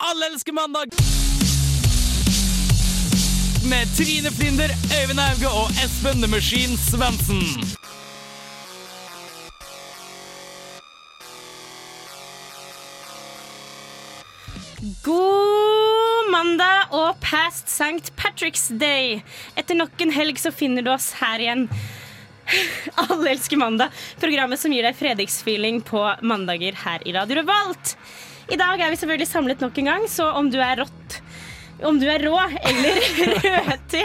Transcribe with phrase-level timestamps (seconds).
[0.00, 0.86] Alle elsker mandag!
[3.70, 4.70] Med Trine Flinder,
[5.00, 7.42] Øyvind Auge og Espen The Machine Svendsen.
[15.02, 18.12] God mandag og past St.
[18.20, 19.22] Patrick's Day.
[19.56, 21.70] Etter nok en helg så finner du oss her igjen.
[23.06, 27.96] Alle elsker mandag, programmet som gir deg fredagsfeeling på mandager her i Radio Revolt.
[28.52, 31.20] I dag er vi selvfølgelig samlet nok en gang, så om du er rått
[31.84, 33.00] om du er rå eller
[33.66, 34.02] røti,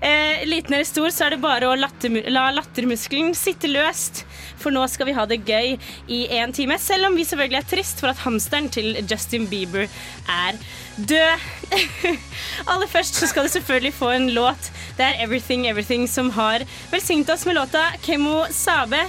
[0.00, 4.24] eh, liten eller stor, så er det bare å latter, la lattermuskelen sitte løst.
[4.60, 5.76] For nå skal vi ha det gøy
[6.12, 6.78] i én time.
[6.80, 9.86] Selv om vi selvfølgelig er trist for at hamsteren til Justin Bieber
[10.32, 10.58] er
[10.96, 11.46] død.
[12.70, 14.70] Aller først så skal du selvfølgelig få en låt.
[14.96, 19.04] Det er Everything Everything som har velsignet oss med låta Kemo Sabe.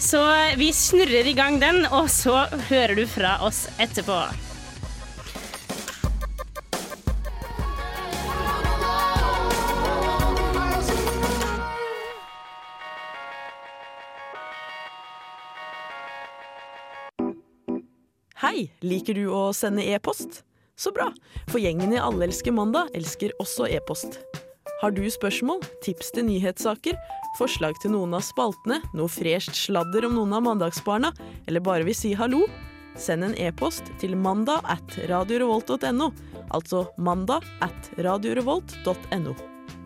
[0.00, 0.20] Så
[0.56, 4.49] vi snurrer i gang den, og så hører du fra oss etterpå.
[18.50, 20.40] Hei, liker du å sende e-post?
[20.74, 21.04] Så bra,
[21.52, 24.16] for gjengen i Alle elsker mandag elsker også e-post.
[24.80, 26.96] Har du spørsmål, tips til nyhetssaker,
[27.38, 31.12] forslag til noen av spaltene, noe fresht sladder om noen av mandagsbarna,
[31.46, 32.42] eller bare vil si hallo?
[32.98, 36.10] Send en e-post til mandag at radiorevolt.no,
[36.50, 39.36] altså mandag at radiorevolt.no.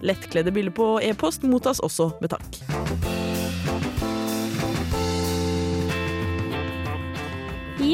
[0.08, 3.13] Lettkledde bilder på e-post mottas også med takk.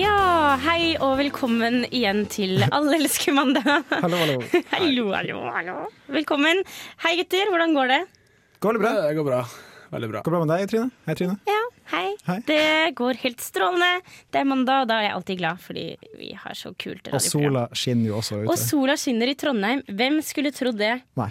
[0.01, 3.67] Ja, hei og velkommen igjen til Alle elsker mandag.
[3.91, 4.37] Hallo, hallo.
[4.75, 5.75] Hallo, hallo, hallo.
[6.15, 6.63] Velkommen.
[7.05, 7.51] Hei, gutter.
[7.53, 7.99] Hvordan går det?
[8.65, 8.93] Går det bra?
[9.05, 9.41] Det går bra.
[9.91, 10.23] Veldig bra.
[10.25, 10.89] Går det bra med deg, Trine?
[11.09, 11.37] Hei, Trine.
[11.51, 11.59] Ja,
[11.93, 12.07] hei.
[12.31, 12.39] Hei.
[12.49, 12.63] Det
[13.01, 13.91] går helt strålende.
[14.33, 15.87] Det er mandag, og da er jeg alltid glad, fordi
[16.23, 18.49] vi har så kult Og sola skinner jo også ute.
[18.55, 19.85] Og sola skinner i Trondheim.
[19.91, 20.95] Hvem skulle trodd det?
[21.21, 21.31] Nei,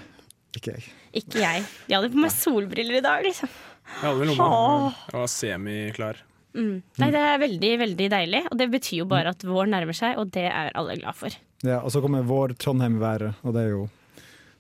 [0.59, 0.89] ikke jeg.
[1.23, 1.65] Ikke jeg.
[1.89, 3.49] Jeg hadde på meg solbriller i dag, liksom.
[3.95, 4.95] Jeg hadde vel lomma.
[5.09, 6.25] Jeg var semiklar.
[6.57, 6.79] Mm.
[6.97, 10.17] Nei, det er veldig, veldig deilig, og det betyr jo bare at vår nærmer seg,
[10.17, 11.35] og det er alle glad for.
[11.63, 13.83] Ja, og så kommer vår Trondheim-været, og det er jo,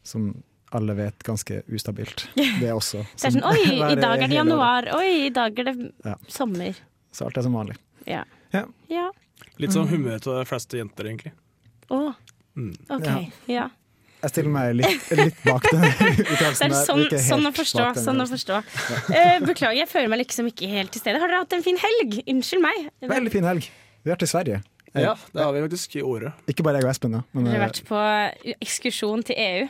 [0.05, 0.27] som
[0.75, 2.27] alle vet, ganske ustabilt.
[2.61, 3.01] Det er også.
[3.17, 4.85] Det er sånn oi, i dag er det januar.
[4.99, 6.13] Oi, i dag er det Ja.
[6.29, 6.77] sommer.
[7.11, 7.79] Så alt er som vanlig.
[8.05, 8.21] Ja.
[8.53, 8.67] Ja.
[8.91, 9.07] Ja.
[9.57, 11.33] Litt sånn humør til de fleste jenter, egentlig.
[11.89, 12.13] Å.
[12.59, 12.73] Mm.
[12.93, 13.09] OK.
[13.49, 13.69] Ja.
[14.19, 16.81] Jeg stiller meg litt, litt bak den Det uttalelsen er der.
[16.89, 17.85] sånn, sånn å forstå.
[18.03, 18.57] Sånn å forstå.
[19.07, 21.21] Uh, beklager, jeg føler meg liksom ikke helt til stede.
[21.23, 22.17] Har dere hatt en fin helg?
[22.27, 22.89] Unnskyld meg.
[23.07, 23.69] Veldig fin helg.
[24.03, 24.59] Vi har vært i Sverige.
[24.91, 26.33] Eh, Ja, det har vi faktisk i året.
[26.51, 27.23] Ikke bare jeg og Espen, da.
[27.31, 29.67] Men, Dere har eh, vært på ekskursjon til EU.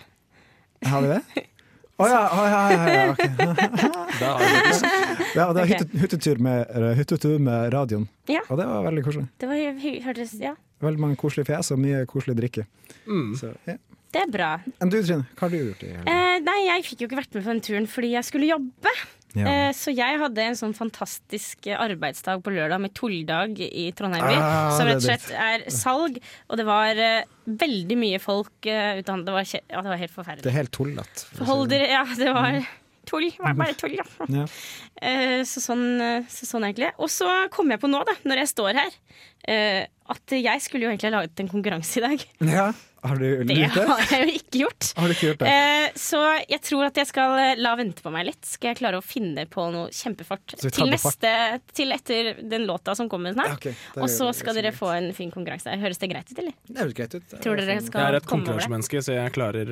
[0.90, 1.46] har vi det?
[2.00, 3.24] Å ja, oh, ja, ja, ja, ok.
[4.20, 4.40] Det har
[5.36, 5.66] ja, det var
[6.00, 8.40] hyttetur med, eh, hyttetur med radioen, Ja.
[8.48, 9.26] og det var veldig koselig.
[9.38, 12.64] Det var, hy- hørtes, ja, Veldig mange koselige fjes og mye koselig drikke.
[13.04, 13.34] Mm.
[13.36, 13.76] Så, ja.
[14.16, 14.50] Det er bra.
[14.82, 16.10] Enn du, Trine, hva har du gjort i helgen?
[16.10, 18.94] Eh, nei, jeg fikk jo ikke vært med på den turen fordi jeg skulle jobbe.
[19.38, 19.46] Ja.
[19.46, 24.26] Eh, så jeg hadde en sånn fantastisk eh, arbeidsdag på lørdag med tulldag i Trondheim
[24.26, 24.38] by.
[24.42, 26.18] Ah, som rett og slett er salg,
[26.50, 29.20] og det var eh, veldig mye folk uh, ute.
[29.26, 30.46] Det var, ja, det var helt forferdelig.
[30.46, 31.30] Det er helt tullete.
[31.50, 32.60] Hold dere Ja, det var
[33.10, 33.28] tull.
[33.34, 34.06] Det var bare tull, ja.
[34.40, 34.46] Ja.
[35.02, 36.92] Eh, så, sånn, eh, så sånn egentlig.
[37.02, 39.00] Og så kom jeg på nå, da, når jeg står her,
[39.50, 42.30] eh, at jeg skulle jo egentlig ha laget en konkurranse i dag.
[42.54, 42.70] ja.
[43.00, 43.84] Har du Det gjort det?
[43.88, 44.88] har jeg jo ikke gjort.
[44.98, 45.52] Har du ikke gjort det?
[45.56, 46.20] Eh, så
[46.52, 48.42] jeg tror at jeg skal la vente på meg litt.
[48.44, 51.32] Skal jeg klare å finne på noe kjempefart til, det neste,
[51.80, 53.54] til etter den låta som kommer snart.
[53.54, 53.78] Ja, okay.
[54.04, 55.72] Og så skal dere få en fin konkurranse.
[55.80, 56.58] Høres det greit ut, eller?
[56.68, 57.24] Det høres greit ut.
[57.32, 58.32] Det Tror dere skal Jeg er et det?
[58.34, 59.72] konkurransemenneske, så jeg klarer,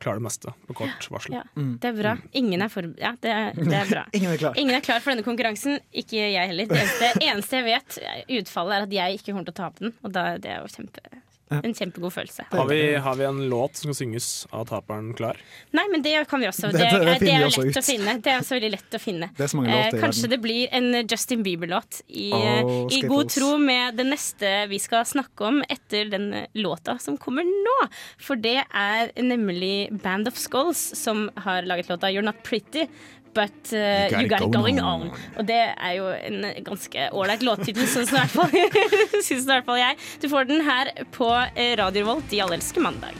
[0.00, 1.34] klarer det meste på kort varsel.
[1.38, 1.72] Ja, Mm.
[1.82, 2.16] det er bra.
[2.40, 2.88] Ingen er for...
[3.00, 4.04] Ja, det er, det er bra.
[4.16, 4.58] Ingen er klar.
[4.60, 5.78] Ingen er klar for denne konkurransen.
[5.92, 6.66] Ikke jeg heller.
[6.70, 7.98] Det eneste, eneste jeg vet,
[8.40, 9.94] utfallet er at jeg ikke kommer til å tape den.
[10.04, 11.04] Og da, det er jo kjempe,
[11.50, 12.44] en kjempegod følelse.
[12.52, 15.36] Har vi, har vi en låt som skal synges av taperen klar?
[15.74, 16.70] Nei, men det kan vi også.
[16.70, 17.82] Det- Det, det- det er, jo også lett ut.
[17.82, 18.14] å finne.
[18.22, 19.30] Det er også veldig lett å finne.
[19.36, 22.86] Det er så mange Eh, låter i kanskje det blir en Justin Bieber-låt i, oh,
[22.90, 27.18] i god tro med det neste vi skal snakke om etter den eh, låta som
[27.18, 27.88] kommer nå.
[28.18, 32.86] For det er nemlig Band of Skulls som har laget låta You're Not Pretty.
[33.32, 35.10] But uh, you, got it going on.
[35.38, 38.50] Og det er jo en ganske ålreit låttittel, syns i hvert fall
[39.26, 39.98] syns i hvert fall jeg.
[40.22, 43.14] Du får den her på eh, Radio Revolt i Alle elsker mandag.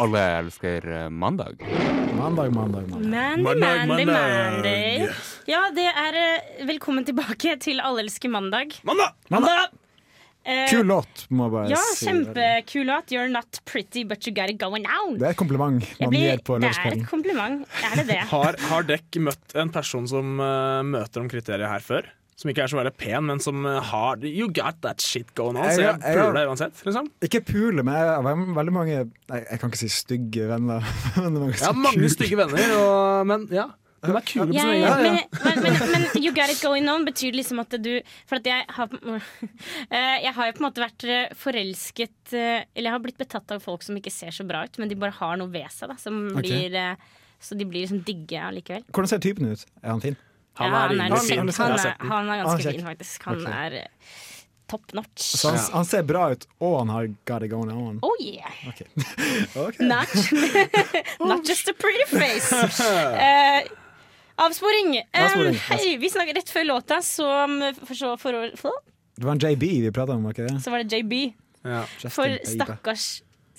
[0.00, 1.64] Alle elsker eh, mandag.
[2.16, 3.08] Mandag, mandag, mandag.
[3.08, 5.14] Mandy, Mandag, Mandy, mandag.
[5.48, 8.76] Ja, det er eh, Velkommen tilbake til Alle elsker mandag.
[8.84, 9.16] Mandag!
[9.28, 9.70] Mandag!
[10.46, 12.06] Eh, Kul låt, må jeg bare Ja, si.
[12.06, 13.10] kjempekul låt.
[13.12, 15.18] You're not pretty, but you got it going down'.
[15.18, 17.66] Det er et kompliment man blir- gir på det er et kompliment.
[17.84, 18.18] Er det det?
[18.32, 22.08] Har, har dere møtt en person som uh, møter om kriteriet her før?
[22.40, 25.58] Som ikke er så veldig pen, men som eh, har You got that shit going
[25.58, 25.64] on.
[25.68, 26.84] Jeg- Så jeg jeg- jeg- puler deg uansett.
[26.86, 27.10] Liksom.
[27.20, 30.80] Ikke pule, men jeg har veldig mange Nei, jeg kan ikke si stygge venner.
[31.20, 33.66] Men mange ja, mange stygge venner, og, men ja.
[34.02, 36.88] Hun er kule på Ja, sin ja, men, men, men, men you got it going
[36.88, 37.90] on betyr liksom at du
[38.30, 38.88] For at jeg har
[39.90, 43.20] eh, Jeg har jo på en måte vært eh, forelsket eh, Eller jeg har blitt
[43.20, 45.68] betatt av folk som ikke ser så bra ut, men de bare har noe ved
[45.74, 45.92] seg.
[45.92, 46.40] da Som Ok.
[46.46, 46.78] blir
[47.40, 48.84] Så de blir liksom digge allikevel.
[48.92, 49.66] Hvordan ser typen ut?
[49.82, 50.16] Er han fin?
[50.60, 51.38] Han Ja, er han er, fin.
[51.38, 53.22] Han, Han er, han er Ah, ganske fin, faktisk.
[53.28, 53.52] Han okay.
[53.80, 53.86] er
[54.70, 55.24] top notch.
[55.40, 57.96] Så han, han ser bra ut, og han har got it going on.
[58.06, 58.52] Oh yeah!
[58.68, 58.86] Okay.
[59.56, 59.86] okay.
[59.86, 60.06] Not,
[61.32, 62.52] not just a pretty face.
[62.52, 63.64] Eh,
[64.46, 64.94] avsporing.
[65.12, 65.56] Avsporing.
[65.56, 68.84] Um, hei, vi snakket rett før låta, så um, for så, for, for,
[69.18, 70.60] Det var en JB vi prata om, var ikke det?
[70.64, 71.18] så var det JB.
[71.68, 71.84] Ja.
[72.08, 73.10] For stakkars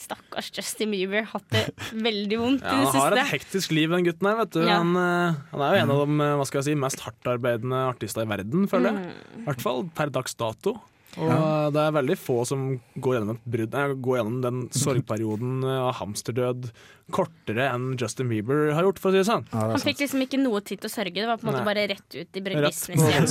[0.01, 1.63] Stakkars Justin Bieber hatt det
[1.93, 4.39] veldig vondt Ja, i det han har et hektisk liv, den gutten her.
[4.39, 4.61] Vet du.
[4.65, 4.79] Ja.
[4.81, 7.83] Han, eh, han er jo en av de eh, hva skal jeg si, mest hardtarbeidende
[7.91, 9.11] artister i verden, føler jeg.
[9.11, 9.43] Mm.
[9.43, 10.79] I hvert fall per dags dato.
[11.19, 11.39] Og ja.
[11.75, 12.65] det er veldig få som
[12.95, 16.69] går gjennom, et brudd, nei, går gjennom den sorgperioden eh, av hamsterdød
[17.11, 19.43] kortere enn Justin Bieber har gjort, for å si det sånn.
[19.51, 21.17] Ja, det Han fikk liksom ikke noe tid til å sørge.
[21.17, 21.67] Det var på en måte Nei.
[21.67, 23.29] bare rett ut i business igjen.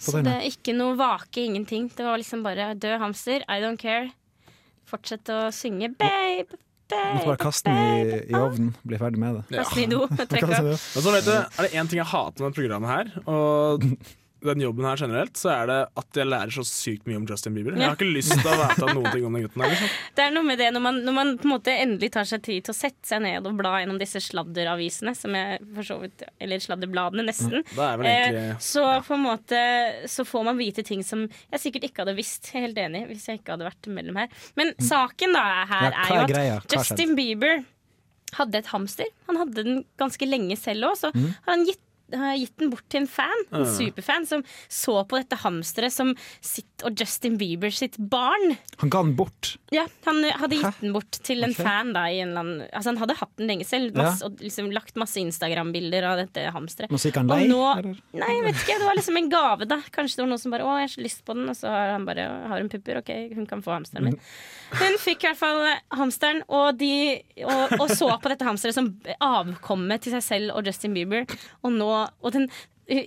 [0.00, 1.90] Så det er ikke noe vake, ingenting.
[1.92, 4.08] Det var liksom bare død hamster, I don't care.
[4.88, 6.56] Fortsett å synge babe,
[6.92, 9.44] Måtte bare kaste den i, i ovnen, bli ferdig med det.
[9.54, 10.00] Kaste den i do.
[10.12, 10.66] Trekk av.
[10.66, 13.86] Men så vet du, er det én ting jeg hater med programmet her, og
[14.44, 17.54] den jobben her generelt, så er det at jeg lærer så sykt mye om Justin
[17.54, 17.76] Bieber.
[17.78, 19.70] Jeg har ikke lyst til å vite noen ting om den gutten her.
[19.74, 19.88] Liksom.
[20.18, 22.42] Det er noe med det når man, når man på en måte endelig tar seg
[22.44, 25.98] tid til å sette seg ned og bla gjennom disse sladderavisene, som jeg for så
[26.02, 27.62] vidt Eller sladderbladene, nesten.
[27.72, 29.58] Det er vel Eh, så så på en måte
[30.10, 32.50] Så får man vite ting som jeg sikkert ikke hadde visst.
[32.52, 34.28] Jeg er Helt enig, hvis jeg ikke hadde vært mellom her.
[34.58, 36.56] Men saken da her Ja, er jo at greia?
[36.72, 37.62] Justin Bieber
[38.38, 39.08] hadde et hamster.
[39.28, 41.26] Han hadde den ganske lenge selv òg, så Mm.
[41.46, 41.80] har han gitt
[42.12, 43.70] har gitt den bort til en fan, en Ja.
[43.72, 48.56] superfan, som så på dette hamsteret som sitt og Justin Bieber sitt barn.
[48.78, 49.56] Han ga den bort.
[49.70, 50.80] Ja, Han hadde gitt Hæ?
[50.80, 51.64] den bort til en okay.
[51.64, 51.92] fan.
[51.92, 54.94] da i en annen, altså Han hadde hatt den lenge selv masse, og liksom lagt
[54.96, 56.90] masse Instagram-bilder av dette hamsteret.
[56.90, 57.46] Nå gikk han lei?
[57.46, 59.76] nå- Nei, jeg vet ikke, det var liksom en gave, da.
[59.92, 61.68] Kanskje det var noen som bare 'Å, jeg har så lyst på den', og så
[61.68, 62.98] har han bare 'Har hun pupper?
[62.98, 64.18] OK, hun kan få hamsteren min'.
[64.72, 68.96] Hun fikk i hvert fall hamsteren, og, de, og, og så på dette hamsteret som
[69.20, 71.26] avkommet til seg selv og Justin Bieber.
[71.64, 72.48] Og nå og den,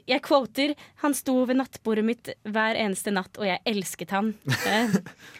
[0.07, 0.71] Jeg quoter
[1.03, 4.33] 'Han sto ved nattbordet mitt hver eneste natt, og jeg elsket han'.
[4.65, 4.95] Eh,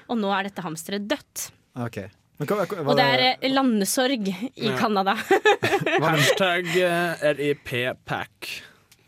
[0.10, 1.52] og nå er dette hamsteret dødt.
[1.75, 1.98] Ok.
[2.38, 4.75] Men hva, hva, Og det er eh, landesorg i Ja.
[4.78, 5.16] Canada.
[6.04, 8.50] Hashtag eh, RIP-pack.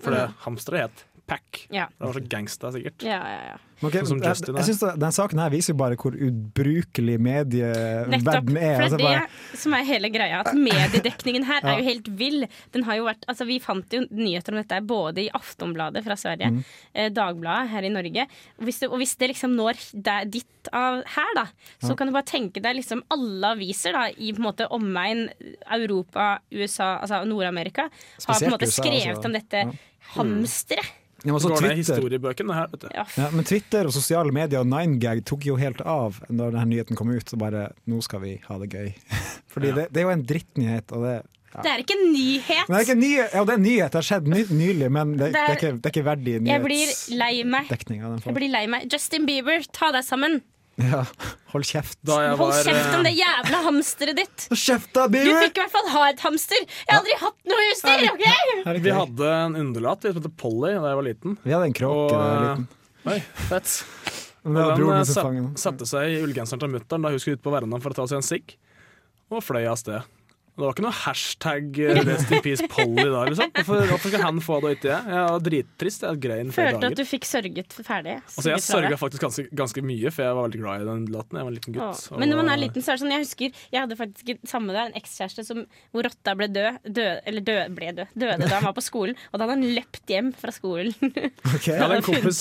[0.01, 1.65] For det hamsteret het Pack.
[1.69, 1.87] ja.
[1.91, 3.03] Det var så gangsta, sikkert.
[3.03, 3.57] Ja, ja, ja.
[3.83, 4.67] Ok, Sånn som jeg, Justin jeg er.
[4.73, 7.27] synes Den saken her viser jo bare hvor ubrukelig Nettopp.
[7.27, 8.75] medieverden er.
[8.75, 10.39] For Altså det er det som er hele greia.
[10.41, 12.47] At mediedekningen her er jo helt vill.
[12.73, 16.15] Den har jo vært, altså Vi fant jo nyheter om dette både i Aftonbladet fra
[16.17, 16.63] Sverige, Mm.
[16.95, 18.27] eh, Dagbladet her i Norge.
[18.59, 21.45] Og hvis det, og hvis det liksom når der, ditt av her, da,
[21.85, 25.29] så kan du bare tenke deg liksom alle aviser da, i på en måte omegn
[25.71, 27.89] Europa, USA, altså Nord-Amerika,
[28.27, 29.25] har på en måte USA, skrevet altså.
[29.25, 29.63] om dette
[30.15, 30.85] hamsteret.
[31.27, 32.89] Ja, men så Går ned historiebøkene her, vet du.
[32.95, 36.65] Ja, ja, men Twitter og sosiale medier og 9gag tok jo helt av da denne
[36.71, 37.33] nyheten kom ut.
[37.35, 38.93] Og bare Nå skal vi ha det gøy.
[39.53, 39.75] Fordi Ja.
[39.81, 40.91] det, det er jo en drittnyhet.
[40.95, 41.15] Og det,
[41.57, 42.67] Det er ikke en nyhet.
[42.67, 45.13] det er ikke ny, ja, det er en nyhet, det har skjedd ny, nylig, men
[45.17, 48.87] det, Det det, er- er ikke, det er ikke verdig den Jeg blir lei meg.
[48.93, 50.41] Justin Bieber, ta deg sammen.
[50.77, 51.01] Ja,
[51.53, 51.97] hold kjeft.
[52.05, 54.43] Da jeg Hold kjeft om eh, det jævla hamsteret ditt.
[54.51, 56.67] Hold kjeft, da, Du fikk i hvert fall ha et hamster.
[56.67, 58.03] Jeg har aldri hatt noe husdyr.
[58.13, 58.81] Okay?
[58.85, 61.39] Vi hadde en underlatt som het Polly da jeg var liten.
[61.41, 62.69] Vi hadde en kråke da jeg var liten.
[63.07, 63.17] Oi,
[63.47, 63.73] fett.
[64.47, 65.49] Var eh, den.
[65.59, 68.05] satte seg i ullgenseren til mutter'n da hun skulle ut på verandaen for å ta
[68.11, 68.53] seg en sigg,
[69.33, 70.05] og fløy av sted.
[70.57, 73.51] Det var ikke noe hashtag eh, Rest in peace Polly da, liksom.
[73.59, 75.09] Hvorfor, hvorfor skal han få det og ikke jeg?
[75.13, 76.05] Jeg var drittrist.
[76.07, 78.15] Jeg grein flere Følte at du fikk sørget ferdig.
[78.23, 81.37] Altså, jeg sørga faktisk ganske, ganske mye, for jeg var veldig glad i den låten.
[81.37, 82.01] Jeg var en liten gutt.
[82.09, 84.49] Åh, Men når man er liten, så er det sånn Jeg husker Jeg hadde faktisk
[84.49, 85.61] samme der, en ekskjæreste som
[85.93, 88.15] hvor rotta ble død, død Eller død, ble død.
[88.17, 89.21] Døde da han var på skolen.
[89.29, 90.95] Og da hadde han løpt hjem fra skolen.
[91.57, 91.73] Okay.
[91.73, 92.39] Jeg hadde en kompis,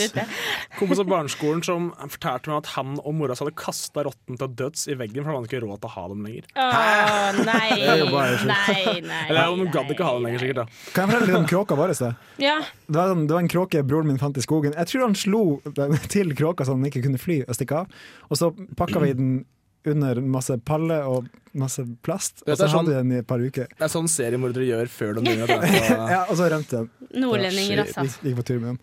[0.77, 4.51] kompis av barneskolen som fortalte meg at han og mora hans hadde kasta rotten til
[4.59, 6.49] døds i veggen, for han hadde ikke råd til å ha dem lenger.
[6.63, 8.53] Åh, nei, Det jo bare sjukt.
[8.53, 9.21] nei, nei.
[9.31, 10.61] Eller hun gadd ikke ha den lenger, sikkert.
[10.63, 11.95] da Kan jeg fortelle litt om kråka vår?
[12.43, 14.75] Ja, Det var, en- det var en kråke broren min fant i skogen.
[14.77, 15.43] Jeg tror han slo
[16.15, 17.87] til kråka så den ikke kunne fly og stikke av.
[18.31, 19.45] Og så pakka vi den
[19.87, 23.39] under masse palle og masse plast, og så sånn- hadde vi den i et par
[23.39, 23.69] uker.
[23.71, 26.91] Det er sånn seriemordere gjør før de begynner å dra Ja, og så rømte den.
[27.23, 28.03] nordlendinger, altså.
[28.27, 28.81] Gikk på tur med den.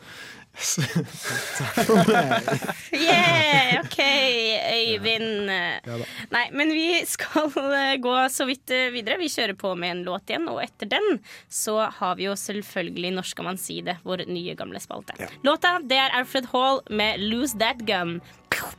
[0.54, 2.46] For meg.
[2.94, 3.98] Yeah, OK,
[4.74, 5.50] Øyvind.
[5.50, 5.98] Ja.
[6.34, 9.18] Nei, men vi skal eh, gå så vidt eh, videre.
[9.22, 11.18] Vi kjører på med en låt igjen, og etter den
[11.50, 15.18] så har vi jo selvfølgelig Når skal man si det, vår nye gamle spalte.
[15.46, 18.20] Låta det er Alfred Hall med 'Lose That Gun'.
[18.54, 18.70] Jo,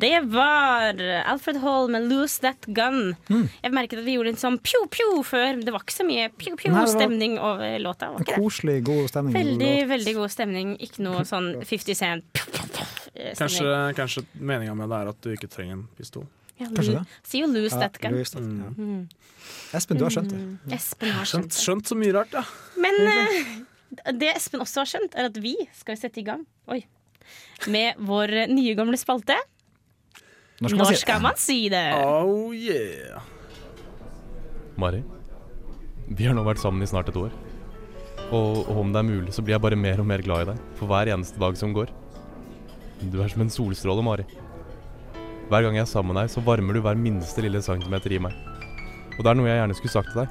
[0.00, 3.16] det var Alfred Hall med 'Lose That Gun'.
[3.62, 5.60] Jeg merket at vi gjorde en sånn pjo-pjo før.
[5.64, 8.10] Det var ikke så mye pjo-pjo-stemning over låta.
[8.14, 9.34] Var En koselig, god stemning.
[9.34, 9.88] Veldig, låt.
[9.92, 10.74] veldig god stemning.
[10.80, 12.42] Ikke noe sånn 50 Cent
[13.14, 16.26] eh, Kanskje, kanskje meninga med det er at du ikke trenger en pistol.
[16.58, 17.04] Ja, Kanskje det.
[17.22, 18.12] Sier jo 'Lose Ja, That Gun'.
[18.12, 19.26] Louis, ja.
[19.78, 20.40] Espen, du har skjønt det.
[20.74, 22.42] Espen har Skjønt, skjønt så mye rart, ja.
[22.80, 26.84] Men uh, det Espen også har skjønt, er at vi skal sette i gang Oi.
[27.68, 29.36] med vår nye gamle spalte.
[30.58, 31.84] Når skal Når man si skal man si det?
[32.02, 33.22] Oh yeah.
[34.78, 35.02] Mari,
[36.08, 37.30] vi har nå vært sammen i snart et år.
[38.28, 40.48] Og, og om det er mulig, så blir jeg bare mer og mer glad i
[40.50, 41.92] deg for hver eneste dag som går.
[43.12, 44.26] Du er som en solstråle, Mari.
[45.48, 48.20] Hver gang jeg er sammen med deg, så varmer du hver minste lille centimeter i
[48.20, 48.34] meg.
[49.16, 50.28] Og det er noe jeg gjerne skulle sagt til deg.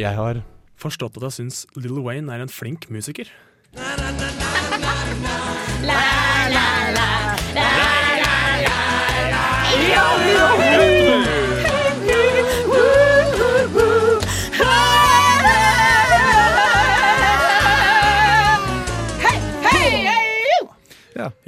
[0.00, 0.44] Jeg har
[0.80, 3.28] Forstått at jeg syns Little Wayne er en flink musiker.
[7.52, 8.06] Ja.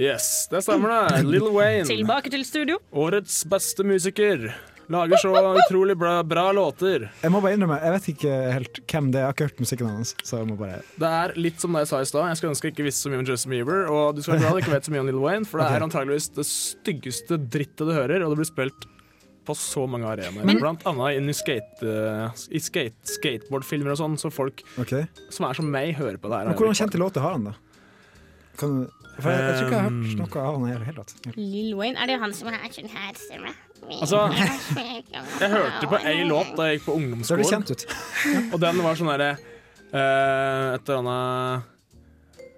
[0.03, 1.23] Yes, det stemmer det.
[1.31, 1.85] Lil Wayne.
[1.87, 2.79] Tilbake til studio.
[2.93, 4.49] Årets beste musiker.
[4.93, 7.09] Lager så utrolig bra, bra låter.
[7.23, 9.23] Jeg må bare innrømme, jeg vet ikke helt hvem det er.
[9.23, 10.15] Jeg har ikke hørt musikken hans.
[10.21, 12.29] Så jeg må bare Det er litt som det jeg sa i stad.
[12.29, 13.85] Jeg skulle ønske jeg ikke visste så mye om Justin Bieber.
[13.89, 15.69] Og du skal være glad du ikke vet så mye om Lil Wayne, for det
[15.69, 15.81] okay.
[15.81, 18.89] er antageligvis det styggeste drittet du hører, og det blir spilt
[19.49, 20.61] på så mange arenaer.
[20.61, 25.09] Blant annet inn i, skate, eh, i skate, skateboardfilmer og sånn, så folk okay.
[25.35, 26.53] som er som meg, hører på det her.
[26.53, 27.57] Men hvordan kjente låter har han, da?
[28.61, 28.83] Kan,
[29.17, 31.03] for jeg, jeg tror ikke jeg har hørt Um, noe av han i det hele
[31.03, 31.37] tatt.
[31.41, 33.55] Lil Wayne, er det han som har sånn her stemme?
[33.91, 34.21] Altså,
[35.41, 37.67] jeg hørte på ei låt da jeg gikk på ungdomsskolen,
[38.55, 39.31] og den var sånn derre
[39.93, 41.69] uh, Et eller annet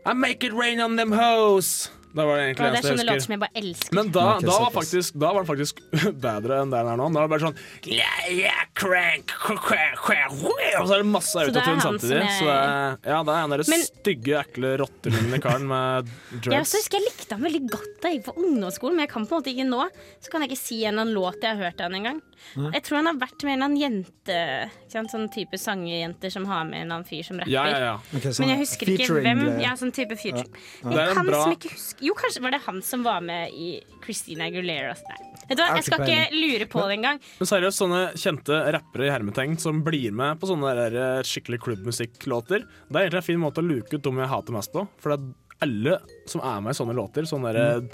[0.04, 1.88] I make it rain on them hoes.
[2.14, 3.24] Det var det egentlig eneste jeg sånne låter husker.
[3.26, 3.94] som jeg bare elsker.
[3.98, 5.80] Men da, da, var faktisk, da var det faktisk
[6.26, 7.08] bedre enn den her nå.
[7.10, 10.36] Da var det bare sånn yeah, yeah, crank, crank, crank, crank,
[10.78, 12.20] Og så er det masse autotune han samtidig.
[12.22, 16.12] er- Så det, ja, det er en der Men- stygge, ekle, rottelignende karen med
[16.44, 16.72] dreads.
[16.74, 19.26] Jeg husker jeg likte han veldig godt da jeg gikk på ungdomsskolen, men jeg kan
[19.26, 19.82] på en måte ikke nå.
[20.22, 22.22] Så kan jeg ikke si en låt jeg har hørt av han en gang.
[22.54, 25.10] Jeg tror han har vært med en eller annen jente, sant?
[25.10, 27.50] sånn type sangerjenter som har med en eller annen fyr som rapper.
[27.50, 27.94] Ja, ja, ja.
[28.18, 29.40] Okay, sånn Men jeg husker ikke hvem.
[29.64, 30.44] Ja, sånn type future.
[30.44, 30.90] Ja.
[30.90, 31.06] Ja.
[31.08, 33.68] Jeg Han bra- som ikke husker Jo, kanskje var det han som var med i
[34.04, 34.92] Christina Aguilera.
[35.08, 35.20] Nei.
[35.48, 37.20] Vet du hva, Jeg skal ikke lure på det engang.
[37.40, 41.60] Men seriøst, sånne kjente rappere i hermetegn som blir med på sånne der, eh, skikkelig
[41.64, 44.86] klubbmusikklåter, det er egentlig en fin måte å luke ut dem jeg hater mest på.
[45.00, 45.98] For det er alle
[46.30, 47.90] som er med i sånne låter, sånne der, Mm.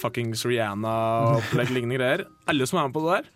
[0.00, 0.94] fuckings Rihanna
[1.32, 3.30] og opplegg lignende greier, alle som er med på det der,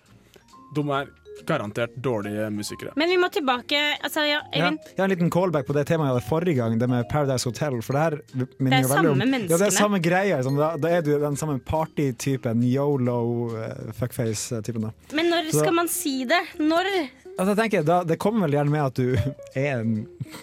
[0.74, 1.08] de er
[1.46, 2.92] garantert dårlige musikere.
[2.96, 6.10] Men vi må tilbake altså, ja, Ja, jeg har en liten callback på det temaet
[6.10, 7.80] jeg hadde forrige gang, det med Paradise Hotel.
[7.82, 8.18] For det her
[8.58, 10.38] minner Det er jo veldig om samme Ja, det er samme greia.
[10.40, 10.56] Liksom.
[10.60, 13.18] Da, da er du den samme partytypen, yolo,
[13.54, 14.90] uh, fuckface-typen.
[15.12, 16.42] Men når Så- skal man si det?
[16.58, 16.90] Når?
[17.34, 19.16] Altså, jeg tenker, da, Det kommer vel gjerne med at du
[19.58, 19.94] er en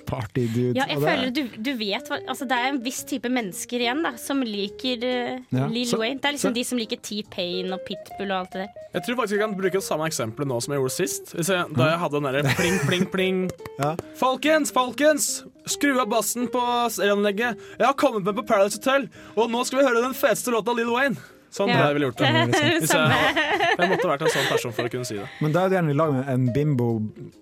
[0.09, 0.73] partydude.
[0.75, 3.29] Ja, jeg og det- føler du, du vet hva Altså, det er en viss type
[3.31, 6.19] mennesker igjen da som liker uh, Ja, Lil så- Wayne.
[6.19, 8.77] Det er liksom så- de som liker T-Pain og Pitbull og alt det der.
[8.93, 11.31] Jeg tror faktisk jeg kan bruke det samme eksempelet nå som jeg gjorde sist.
[11.33, 13.51] Hvis jeg, da jeg hadde den derre pling, pling, pling.
[13.79, 13.95] Ja.
[14.19, 15.29] Folkens, folkens!
[15.65, 16.59] Skru av bassen på
[16.91, 17.55] stereoanlegget.
[17.79, 19.07] Jeg har kommet med på Paradise Hotel,
[19.37, 21.15] og nå skal vi høre den feteste låta av Lil Wayne.
[21.51, 21.87] Sånn Ja.
[21.87, 22.29] jeg ville gjort det.
[22.31, 23.47] Det er Hvis jeg,
[23.79, 25.27] jeg måtte vært en sånn person for å kunne si det.
[25.43, 26.87] Men da er du gjerne i lag med en bimbo,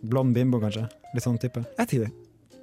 [0.01, 0.87] blond bimbo, kanskje.
[1.13, 1.61] Litt sånn type.
[1.77, 2.09] Jeg tider.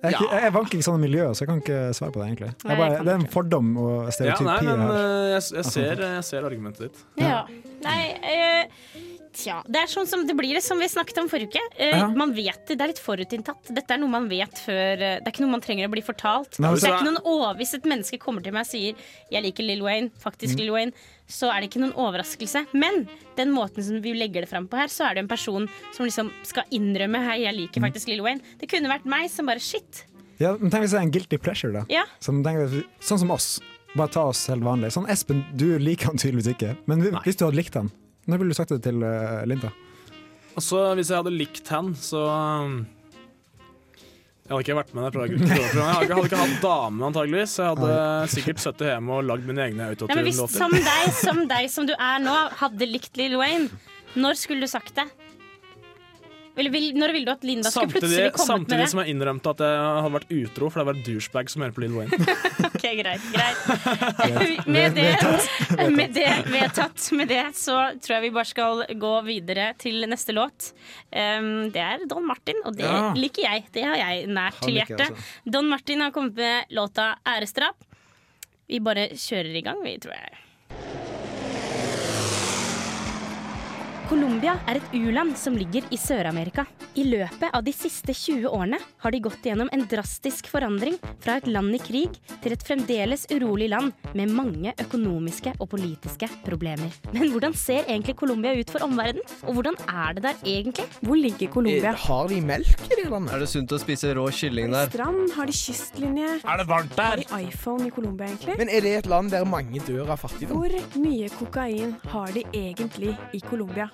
[0.02, 2.26] Jeg, jeg vanker ikke sånne miljøer, så jeg kan ikke svare på det.
[2.28, 6.02] egentlig jeg bare, Det er en fordom og Ja, nei, men eh, jeg, jeg, ser,
[6.04, 7.00] jeg ser argumentet ditt.
[7.22, 7.40] Ja.
[7.82, 9.00] Nei, eh,
[9.36, 9.58] tja.
[9.68, 11.62] Det er sånn som det blir det som vi snakket om forrige uke.
[11.78, 12.08] Eh, Ja.
[12.08, 13.68] Man vet det, det er litt forutinntatt.
[13.74, 16.02] Dette er noe man vet før eh, Det er ikke noe man trenger å bli
[16.02, 16.58] fortalt.
[16.58, 18.94] Nei, det er ikke noen over, Hvis et menneske kommer til meg og sier
[19.30, 20.58] 'jeg liker Lil Wayne', faktisk Mm.
[20.58, 20.92] Lil Wayne,
[21.28, 22.66] så er det ikke noen overraskelse.
[22.72, 25.68] Men den måten som vi legger det fram på her, så er det en person
[25.92, 27.90] som liksom skal innrømme 'hei, jeg liker Mm.
[27.92, 28.40] faktisk Lil Wayne'.
[28.58, 30.04] Det kunne vært meg som bare 'shit'.
[30.38, 31.84] Ja, men tenk hvis det er en guilty pleasure, da.
[31.88, 32.04] Ja.
[32.20, 33.60] Som tenker, sånn som oss.
[33.96, 34.92] Bare ta oss helt vanlig.
[34.92, 36.76] Sånn Espen, du liker han tydeligvis ikke.
[36.86, 37.90] Men vi- hvis du hadde likt han,
[38.26, 39.70] når ville du sagt det til uh, Linda?
[40.56, 42.76] Altså, hvis jeg hadde likt han, så um,
[44.46, 45.52] Jeg hadde ikke vært med programmet.
[45.52, 47.56] Jeg hadde ikke- hatt dame, antageligvis.
[47.60, 50.56] Jeg hadde sikkert sittet hjemme og lagd mine egne autotune-låter.
[50.56, 53.68] som deg, som deg som du er nå, hadde likt Lil Wayne,
[54.16, 55.08] når skulle du sagt det?
[56.56, 59.52] Vil, når ville du at Linda skulle plutselig Samtidig, med med samtidig som jeg innrømte
[59.52, 62.20] at jeg hadde vært utro, for jeg var douchebag som hører på Lill Wayne.
[62.66, 64.66] Ok, greit, greit.
[64.76, 65.10] med, det,
[65.96, 70.34] med det vedtatt, med det så tror jeg vi bare skal gå videre til neste
[70.36, 70.70] låt.
[71.12, 73.12] Um, det er Don Martin, og det Ja.
[73.16, 73.66] liker jeg.
[73.72, 75.08] Det har jeg nært til hjertet.
[75.10, 75.50] Altså.
[75.56, 77.84] Don Martin har kommet med låta 'Æresdrap'.
[78.68, 80.95] Vi bare kjører i gang, vi, tror jeg.
[84.06, 86.62] Colombia er et u-land som ligger i Sør-Amerika.
[86.94, 90.94] I løpet av de siste 20 årene har de gått gjennom en drastisk forandring
[91.24, 96.28] fra et land i krig til et fremdeles urolig land med mange økonomiske og politiske
[96.46, 96.94] problemer.
[97.10, 99.26] Men hvordan ser egentlig Colombia ut for omverdenen?
[99.42, 100.86] Og hvordan er det der egentlig?
[101.02, 101.96] Hvor ligger Colombia?
[102.06, 103.34] Har de melk i det landet?
[103.34, 104.86] Er det sunt å spise rå kylling der?
[104.94, 105.34] Strand?
[105.34, 106.30] Har de kystlinje?
[106.46, 107.10] Er det varmt der?
[107.10, 108.54] Har de iPhone i Colombia, egentlig?
[108.62, 110.62] Men er det et land der mange dør av fattigdom?
[110.62, 113.90] Hvor mye kokain har de egentlig i Colombia?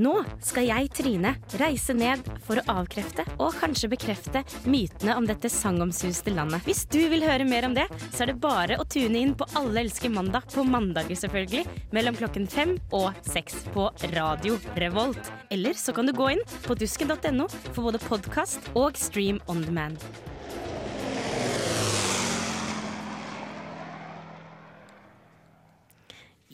[0.00, 0.12] Nå
[0.44, 6.32] skal jeg, Trine, reise ned for å avkrefte og kanskje bekrefte mytene om dette sagnomsuste
[6.34, 6.64] landet.
[6.64, 9.48] Hvis du vil høre mer om det, så er det bare å tune inn på
[9.60, 15.32] Alle elsker mandag på mandager, selvfølgelig, mellom klokken fem og seks på Radio Revolt.
[15.52, 20.00] Eller så kan du gå inn på dusken.no for både podkast og stream on demand.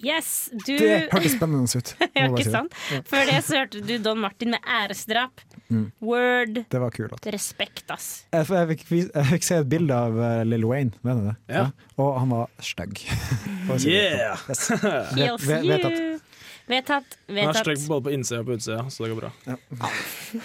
[0.07, 1.93] Yes, du Det hørtes spennende ut.
[2.17, 2.75] Ja, ikke sant?
[2.93, 3.01] Ja.
[3.11, 5.43] Før det så hørte du Don Martin med æresdrap.
[5.67, 5.89] Mm.
[6.05, 6.61] Word.
[6.71, 7.27] Det var kult.
[7.35, 8.09] Respekt, ass.
[8.33, 11.37] Jeg, jeg, fikk, jeg fikk se et bilde av uh, Lil Wayne, mener du det?
[11.59, 11.65] Ja.
[11.99, 13.03] Og han var stygg.
[13.87, 14.39] Yeah!
[14.49, 14.69] Yes.
[15.19, 15.73] Heals Vet- you.
[15.75, 16.33] vedtatt.
[16.67, 17.17] Vedtatt.
[17.29, 19.31] Han er stygg både på innsida og på utsida, så det går bra.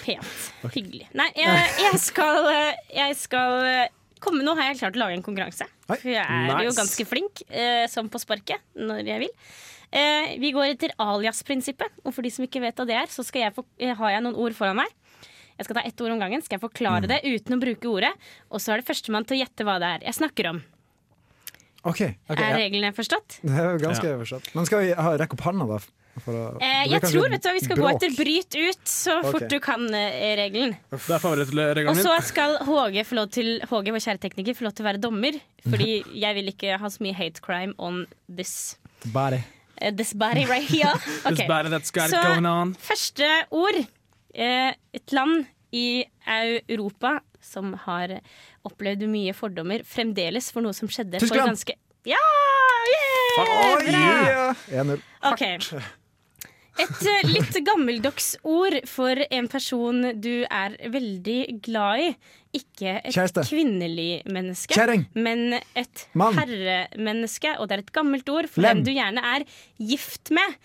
[0.03, 0.35] Pent.
[0.75, 1.07] Hyggelig.
[1.17, 3.87] Nei, jeg, jeg skal, eh, jeg skal eh,
[4.23, 5.67] komme Nå har jeg klart å lage en konkurranse.
[5.89, 5.97] Oi.
[5.97, 9.35] For jeg er jo ganske flink, eh, som på sparket, når jeg vil.
[9.91, 12.01] Eh, vi går etter alias-prinsippet.
[12.05, 14.15] Og for de som ikke vet hva det er, så skal jeg få, eh, har
[14.15, 14.91] jeg noen ord foran meg.
[15.57, 18.13] Jeg skal ta ett ord om gangen, skal jeg forklare det uten å bruke ordet.
[18.49, 20.63] Og så er det førstemann til å gjette hva det er jeg snakker om.
[21.81, 22.57] Okay, okay, er ja.
[22.61, 23.39] reglene forstått?
[23.41, 24.51] Det er jo ganske forstått.
[24.53, 25.79] Men skal vi ha, rekke opp hånda, da?
[26.19, 29.31] For å, Eh, jeg tror vet du, vi skal gå etter bryt ut så okay.
[29.31, 30.75] fort du kan eh, regelen.
[30.91, 34.67] Det er favorittregelen Og så skal HG, få lov til, HG, vår kjære tekniker, få
[34.67, 35.39] lov til å være dommer.
[35.63, 38.77] Fordi jeg vil ikke ha så mye hate crime on this,
[39.13, 39.41] Body.
[39.81, 40.93] Uh, this body right here.
[41.31, 41.47] Okay.
[41.47, 42.75] Så- going on.
[42.75, 43.81] Første ord.
[44.33, 46.03] Eh, et land i
[46.69, 48.19] Europa som har
[48.67, 51.55] opplevd mye fordommer fremdeles for noe som skjedde for Tyskland!
[51.55, 52.21] ganske Ja!
[52.91, 53.21] Yeah!
[53.87, 54.53] Bra!
[54.83, 55.01] 1-0.
[55.31, 55.43] Ok.
[56.79, 62.11] Et eh, litt gammeldags ord for en person du er veldig glad i.
[62.61, 63.43] Ikke et Kjæreste.
[63.47, 65.05] kvinnelig menneske, Kjæring.
[65.15, 66.35] men et Mann.
[66.39, 67.57] herremenneske.
[67.59, 68.81] Og det er et gammelt ord for Lem.
[68.81, 69.45] den du gjerne er
[69.79, 70.57] gift med.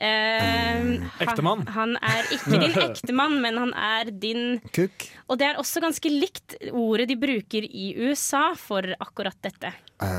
[0.00, 1.66] Uh, Ektemann.
[1.76, 5.08] Han, han er ikke din ektemann, men han er din Kukk.
[5.28, 9.74] Og det er også ganske likt ordet de bruker i USA for akkurat dette.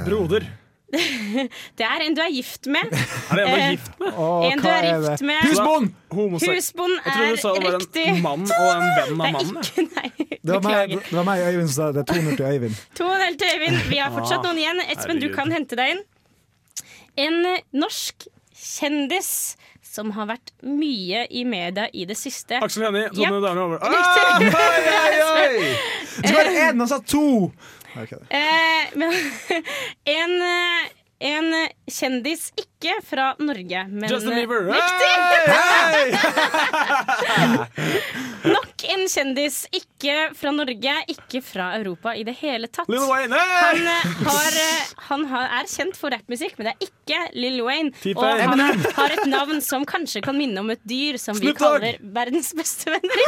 [0.06, 0.46] Broder.
[1.80, 2.92] Det er en du er gift med.
[2.92, 4.14] Er det en du Eh, er gift med?
[4.18, 5.40] Oh, En du er er gift med.
[5.48, 5.94] Husbond!
[6.12, 8.06] Husbond Jeg trodde er du sa det var riktig.
[8.12, 9.64] en mann og en venn av Det mannen.
[9.64, 12.06] ikke, nei, Det var, meg, det var meg og Øyvind som sa det.
[12.08, 12.76] Det er 2-0 til Øyvind.
[13.00, 13.78] 2-0 til Øyvind.
[13.90, 14.84] Vi har fortsatt noen igjen.
[14.92, 16.04] Espen, du kan hente deg inn.
[17.18, 18.28] En eh, norsk
[18.62, 19.32] kjendis
[19.92, 22.60] som har vært mye i media i det siste.
[22.64, 23.18] Aksel Hennie, Yep.
[23.28, 23.82] sånne damer over.
[23.84, 24.40] Ah!
[24.40, 24.52] hei,
[24.88, 25.76] hei, hei.
[26.24, 27.52] Det var én, han sa to!
[27.96, 28.26] Ok, da.
[28.38, 29.14] Eh, men,
[30.20, 30.90] en, eh,
[31.32, 31.50] en
[31.92, 34.64] kjendis ikke fra Norge, men Justin Bieber.
[34.72, 35.14] Riktig!
[35.52, 36.16] Hey!
[38.56, 42.90] Nok en kjendis ikke fra Norge, ikke fra Europa i det hele tatt.
[42.90, 43.36] Lil Wayne.
[43.38, 47.60] Han, eh, har, eh, han har, er kjent for rappmusikk, men det er ikke Lil
[47.66, 47.90] Wayne.
[48.02, 48.18] T-Pain.
[48.18, 48.60] Og han
[48.98, 52.86] har et navn som kanskje kan minne om et dyr som vi kaller verdens beste
[52.92, 53.22] venner.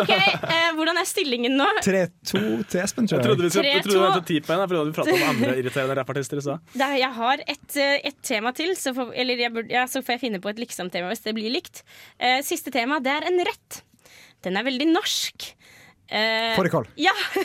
[0.00, 1.66] OK, eh, hvordan er stillingen nå?
[1.84, 2.40] 3-2
[2.70, 3.44] til Espen, Jeg tror trodde jeg.
[3.44, 4.24] vi skulle- jeg trodde det var 3-2.
[4.26, 6.58] til T-Pain, fordi vi pratet om andre irriterende rappartister i stad.
[7.00, 10.12] Jeg har et, eh, et tema til, så får, eller jeg burde, ja, så får
[10.16, 11.82] jeg finne på et liksom-tema hvis det blir likt.
[12.18, 13.80] Eh, siste tema, det er en rett.
[14.44, 15.50] Den er veldig norsk.
[16.10, 16.88] Eh, Fårikål.
[16.98, 17.12] Ja!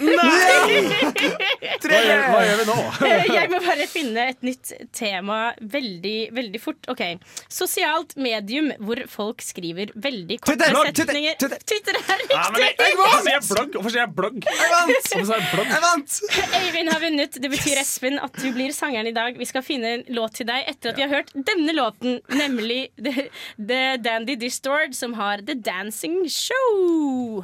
[1.85, 2.75] Hva gjør, hva gjør vi nå?
[3.37, 6.79] Jeg må bare finne et nytt tema veldig, veldig fort.
[6.89, 7.03] Ok,
[7.51, 10.73] Sosialt medium hvor folk skriver veldig korte Twitter!
[10.81, 11.05] Twitter!
[11.05, 11.37] setninger.
[11.43, 11.61] Twitter!
[11.69, 12.89] Twitter er Ja, men jeg, riktig!
[12.97, 13.77] hvorfor sier jeg blogg?
[13.77, 14.39] Hvorfor sier jeg blogg?
[14.49, 15.09] Jeg vant!
[15.13, 15.73] jeg blogg?
[15.75, 16.19] Jeg vant!
[16.65, 17.39] Øyvind har vunnet.
[17.45, 19.37] Det betyr Espen at du blir sangeren i dag.
[19.37, 22.87] Vi skal finne en låt til deg etter at vi har hørt denne låten, nemlig
[22.97, 27.43] The, The Dandy Distord, som har The Dancing Show.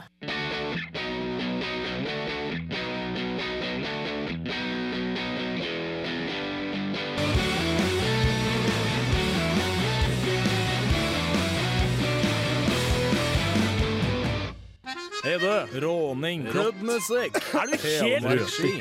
[15.22, 18.72] Hei du, råning, rødmusikk Er du helt helmarski,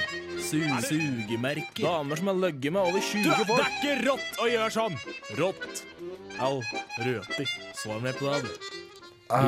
[0.40, 3.51] su sugemerker, damer som har løgget med over 20 folk.
[3.51, 4.96] Det er ikke rått å gjøre sånn!
[5.38, 5.83] Rått.
[6.40, 6.62] Au,
[7.05, 7.46] røti.
[7.77, 8.79] Svar meg på det, du.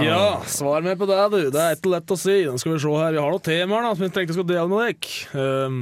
[0.05, 1.39] Ja, svar meg på det, du.
[1.55, 2.37] Det er ikke lett å si.
[2.47, 3.17] Den skal vi se her.
[3.17, 5.47] Vi har noen temaer da, som jeg tenkte jeg skulle dele med dere.
[5.49, 5.81] Um,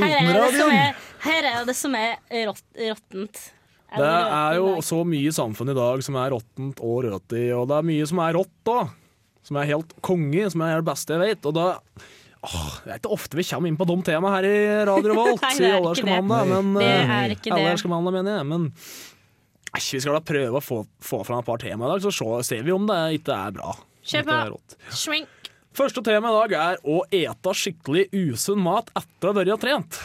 [0.00, 2.16] Her er det som er, her er, det som er
[2.48, 3.44] råttent.
[3.92, 7.68] det er jo så mye i samfunnet i dag som er råttent og røti, og
[7.70, 8.98] det er mye som er rått òg.
[9.42, 11.46] Som er helt konge, som er det beste jeg vet.
[11.50, 11.68] Og da
[12.42, 14.54] Åh, det er ikke ofte vi kommer inn på de temaene her i
[14.88, 15.42] Radio Revolt.
[15.44, 16.46] Nei, i det er Allerske ikke det.
[16.50, 17.90] men Det eh, er ikke det.
[18.10, 18.46] Mener jeg.
[18.50, 18.64] Men
[19.72, 22.42] vi skal da prøve å få, få fram et par tema i dag, så se-
[22.50, 23.76] ser vi om det ikke er bra.
[24.02, 24.58] Kjør på.
[24.90, 25.52] Shrink.
[25.72, 30.00] Første tema i dag er å ete skikkelig usunn mat etter å ha vært trent.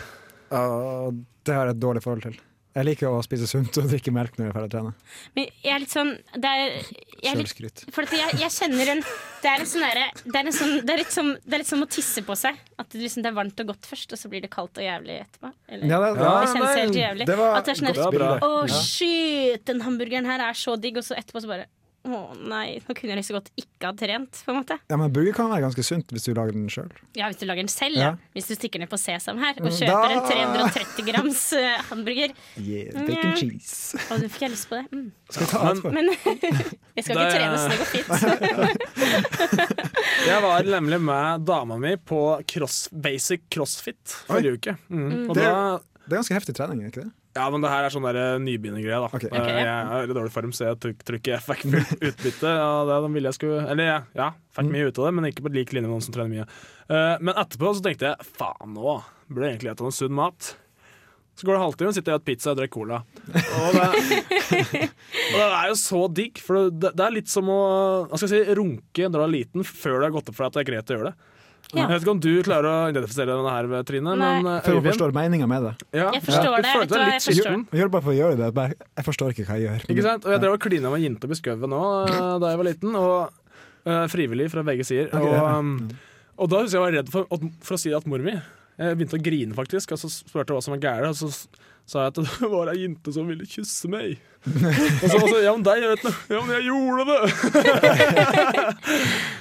[0.54, 1.10] Uh,
[1.44, 2.38] det har jeg et dårlig forhold til.
[2.78, 4.92] Jeg liker å spise sunt og drikke melk når jeg er ferdig å trene.
[5.34, 6.76] Men jeg er litt sånn Det er,
[7.24, 10.50] jeg er litt, for jeg, jeg kjenner en Det er en sånn derre det, er
[10.52, 12.58] en sånn, det, er litt som- det er litt som å tisse på seg.
[12.78, 14.86] At det, liksom, det er varmt og godt først, og så blir det kaldt og
[14.86, 15.52] jævlig etterpå.
[15.70, 17.26] Eller, Ja, det- det, kjennes nei, helt jævlig.
[17.32, 18.42] det var at det er sånn.
[18.42, 21.66] Å, oh, shit, den hamburgeren her er så digg, og så etterpå så bare
[22.08, 24.78] Å nei, nå kunne jeg så godt ikke ha trent, på en måte.
[24.90, 26.88] Ja, men Burger kan være ganske sunt hvis du lager den sjøl.
[27.18, 28.12] Ja, hvis du lager den selv, Ja.
[28.14, 28.32] ja.
[28.34, 30.22] Hvis du stikker ned på Sesam her og Mm, kjøper da- en
[30.72, 32.32] 330 grams eh, hamburger.
[32.58, 33.36] Yeah, bacon Nja.
[33.42, 33.98] cheese.
[34.08, 34.86] Å, nå fikk jeg lyst på det.
[34.92, 35.12] Mm.
[35.30, 35.92] Skal vi ta etterpå?
[35.94, 36.06] Men
[36.96, 38.10] jeg skal ikke trene, så det går fint.
[40.28, 44.76] Jeg var nemlig med dama mi på cross, basic crossfit forrige uke.
[44.90, 45.30] Mm.
[45.30, 47.12] Og Det, da, er, det er ganske heftig trening, er ikke det?
[47.38, 49.00] Ja, men det her er sånn der nybegynnergreie.
[49.06, 49.10] da.
[49.14, 49.30] Okay.
[49.32, 49.66] Eh, Jeg
[50.02, 51.66] er i dårlig form, så jeg trykker jeg fikk
[52.12, 55.16] utbytte av det de ville jeg skulle Eller ja, ja fikk mye ut av det,
[55.18, 56.48] men ikke på lik linje med noen som trener mye.
[56.90, 58.96] Uh, Men etterpå så tenkte jeg faen nå
[59.28, 60.54] burde jeg egentlig spise noe sunn mat.
[61.38, 62.98] Så går det halvtime, sitter jeg og spiser pizza og drikker cola.
[63.62, 63.88] Og det,
[65.34, 67.58] og det er jo så digg, for det, det er litt som å
[68.08, 70.48] hva skal jeg si, runke når du er liten, før det har gått opp for
[70.48, 71.36] deg at det er greit å gjøre det.
[71.76, 71.82] Ja.
[71.84, 74.28] Jeg vet ikke om du klarer å identifisere denne her, Trine, Nei.
[74.42, 75.74] men For hun forstår forstå meninga med det.
[76.00, 77.58] ja, Jeg forstår det, Jeg, vet du hva, jeg forstår.
[77.76, 78.78] gjør det bare for å gjøre det.
[78.96, 79.82] Jeg forstår ikke hva jeg gjør.
[79.92, 80.24] Ikke sant?
[80.26, 82.68] Og jeg drev og klina med jente oppe i skauen nå eh, da jeg var
[82.70, 82.96] liten.
[82.96, 83.18] Og
[83.84, 85.10] uh, Frivillig fra begge sider.
[85.12, 85.28] Okay.
[85.28, 85.58] og, ja.
[85.60, 85.90] um,
[86.38, 88.32] og da husker jeg var redd for, at- for å si at mor mi
[88.78, 89.92] Jeg begynte å grine, faktisk.
[89.92, 91.28] Og så spurte jeg hva som var gærent, og så
[91.88, 94.16] sa jeg at det var ei jente som ville kysse meg.
[94.48, 96.16] og så, sa så Ja, men deg, jeg vet noe.
[96.32, 97.20] Ja, men jeg gjorde det!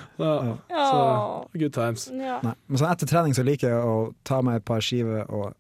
[0.19, 1.01] ja, så
[1.59, 2.09] good times.
[2.13, 2.39] Ja.
[2.45, 2.55] Nei.
[2.67, 5.53] Men sånn etter trening så liker jeg å ta meg et par skiver og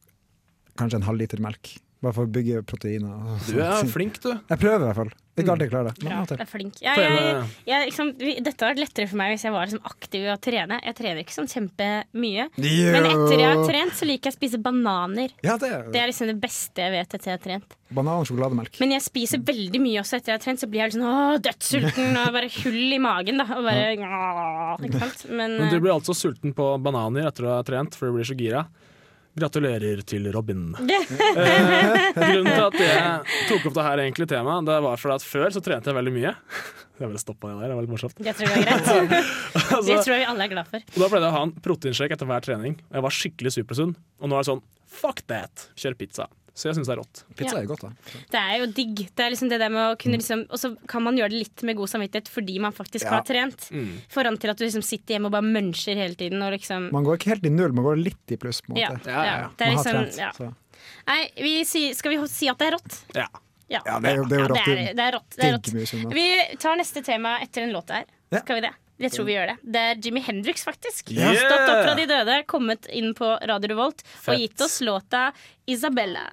[0.81, 1.77] kanskje en halvliter melk.
[2.05, 3.39] Bare for å bygge proteiner.
[3.49, 4.29] Du er flink, du.
[4.37, 5.13] Jeg prøver i hvert fall.
[5.37, 6.11] Ikke alltid jeg klarer det.
[6.17, 6.79] og du er flink.
[6.81, 10.25] Jeg, jeg, jeg, liksom, dette har vært lettere for meg hvis jeg var liksom, aktiv
[10.25, 10.79] i å trene.
[10.85, 12.47] Jeg trener ikke sånn kjempemye.
[12.57, 12.93] Jo.
[12.95, 15.35] Men etter jeg har trent, så liker jeg å spise bananer.
[15.45, 17.76] Ja, det Det er er liksom det beste jeg vet etter jeg har trent.
[17.95, 18.81] Banan og sjokolademelk.
[18.83, 21.37] Men jeg spiser veldig mye også etter jeg har trent, så blir jeg sånn åh,
[21.45, 23.39] dødssulten og bare hull i magen.
[23.39, 25.23] Da, og bare, åh, ikke sant?
[25.31, 28.17] Men, Men du eh, blir altså sulten på bananer etter å ha trent, for du
[28.19, 28.65] blir så gira.
[29.37, 30.71] Gratulerer til Robin.
[31.37, 35.25] Eh, grunnen til at jeg tok opp det her egentlig temaet, Det var fordi at
[35.29, 36.33] før så trente jeg veldig mye.
[36.97, 38.21] Jeg bare stoppa det der, det var litt morsomt.
[38.25, 38.87] jeg tror det er greit.
[39.77, 40.81] Altså, Det tror jeg vi alle er glad for.
[40.95, 42.79] og da pleide jeg å ha en proteinshake etter hver trening.
[42.89, 43.93] Og jeg var skikkelig supersunn.
[44.23, 44.63] Og nå er det sånn
[44.97, 46.25] fuck that, kjør pizza.
[46.57, 47.19] Så jeg syns det er rått.
[47.37, 47.63] Pizza Ja.
[47.63, 47.91] er godt, da.
[48.33, 48.95] Det er jo digg.
[49.15, 51.41] Det er liksom det der med å kunne liksom Og så kan man gjøre det
[51.43, 53.11] litt med god samvittighet fordi man faktisk Ja.
[53.19, 53.69] har trent.
[53.71, 53.91] Mm.
[54.09, 57.05] Foran til at du liksom sitter hjemme og bare muncher hele tiden og liksom Man
[57.05, 58.63] går ikke helt i null, man går litt i pluss.
[58.63, 59.05] på en ja, måte.
[59.07, 60.31] ja, Det er Man har liksom trent, ja.
[60.33, 60.55] så.
[61.07, 63.03] Nei, vi si, skal vi si at det er rått?
[63.15, 63.27] Ja.
[63.69, 64.65] Ja, Ja, det er jo, er Ja, rått.
[65.37, 65.75] det er, rått.
[66.05, 66.15] Mat.
[66.15, 68.05] Vi tar neste tema etter en låt her.
[68.31, 68.39] Ja.
[68.41, 68.71] Skal vi det?
[68.97, 69.57] Jeg tror vi gjør det.
[69.77, 71.11] Det er Jimmy Hendrix, faktisk.
[71.13, 71.37] Yeah!
[71.37, 75.29] Stått opp fra de døde, kommet inn på Radio Revolt og gitt oss låta
[75.69, 76.31] Isabella.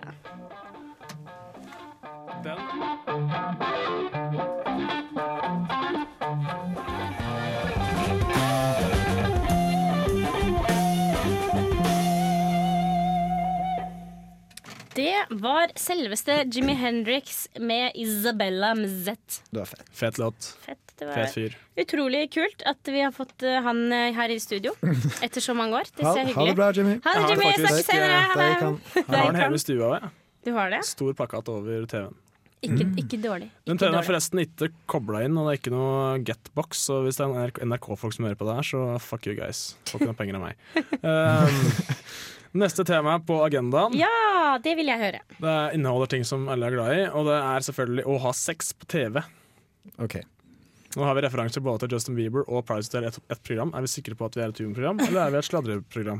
[14.93, 19.39] Det var selveste Jimmy Hendrix med Isabella Mzett.
[19.49, 19.85] Du er fett.
[19.91, 20.49] Fet låt.
[20.65, 20.79] Fett.
[20.99, 21.55] Det var Fet fyr.
[21.81, 24.75] utrolig kult at vi har fått eh, han eh, her i studio
[25.25, 25.89] etter så mange år.
[25.97, 26.99] Det ser ha hyggelig det bra, Jimmy.
[27.03, 27.47] Ha det, Jimmy.
[27.57, 28.19] Snakkes senere.
[28.29, 28.51] Ha det.
[28.99, 29.89] Jeg har den hjemme i stua.
[29.97, 30.11] Ja.
[30.45, 30.83] Du har det?
[30.85, 32.19] Stor plakat over TV-en.
[32.63, 33.49] Ikke, ikke dårlig.
[33.67, 36.85] Den Ikke TV-en er forresten ikke kobla inn, og det er ikke noe getbox.
[36.85, 39.73] Så hvis det er NRK-folk som hører på det her, så fuck you guys.
[39.89, 40.61] Får ikke noe penger av meg.
[41.03, 41.57] Um,
[42.53, 45.23] neste tema på agendaen Ja, det vil jeg høre.
[45.41, 48.73] Det inneholder ting som alle er glad i, og det er selvfølgelig å ha sex
[48.77, 49.23] på TV.
[50.03, 50.19] Ok.
[50.93, 53.71] Nå har vi referanser både til Justin Bieber og Price Hotel, et, et program.
[53.73, 56.19] Er vi sikre på at vi er et humorprogram, eller er vi et sladreprogram?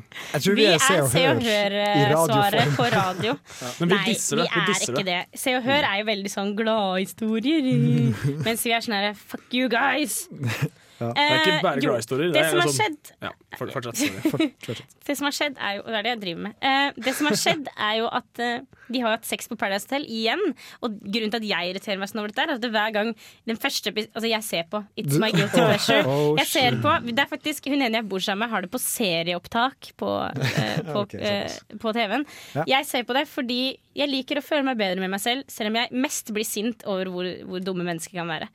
[0.57, 3.35] Vi er Se og Hør-svaret på radio.
[3.83, 4.47] Men vi Nei, disser det.
[4.49, 5.19] vi Vi er disser ikke det.
[5.29, 5.39] det.
[5.43, 7.69] Se og Hør er jo veldig sånn gladhistorier.
[8.47, 10.23] Mens vi er sånn herre fuck you guys.
[10.99, 11.07] Ja.
[11.13, 12.29] Det er ikke bare glad-historier.
[12.31, 14.85] Det, Det som har sånn- skjedd Ja, for, fortsatt.
[15.07, 16.55] Det som har skjedd er jo Det er det jeg driver med.
[16.61, 18.59] Eh, det som har skjedd, er jo at eh,
[18.93, 20.43] de har hatt sex på Paradise Hotel igjen.
[20.85, 23.13] Og grunnen til at jeg irriterer meg sånn over dette, er at det hver gang
[23.49, 26.03] den første Altså, jeg ser på It's My Guilty Pleasure.
[26.07, 28.71] Oh, Jeg ser på Det er faktisk Hun ene jeg bor sammen med, har det
[28.73, 31.51] på serieopptak på, eh, på, Ok, eh,
[31.81, 32.25] på TV-en.
[32.55, 32.63] Ja.
[32.77, 33.59] Jeg ser på det fordi
[33.97, 36.83] jeg liker å føle meg bedre med meg selv, selv om jeg mest blir sint
[36.89, 38.47] over hvor, hvor dumme mennesker kan være.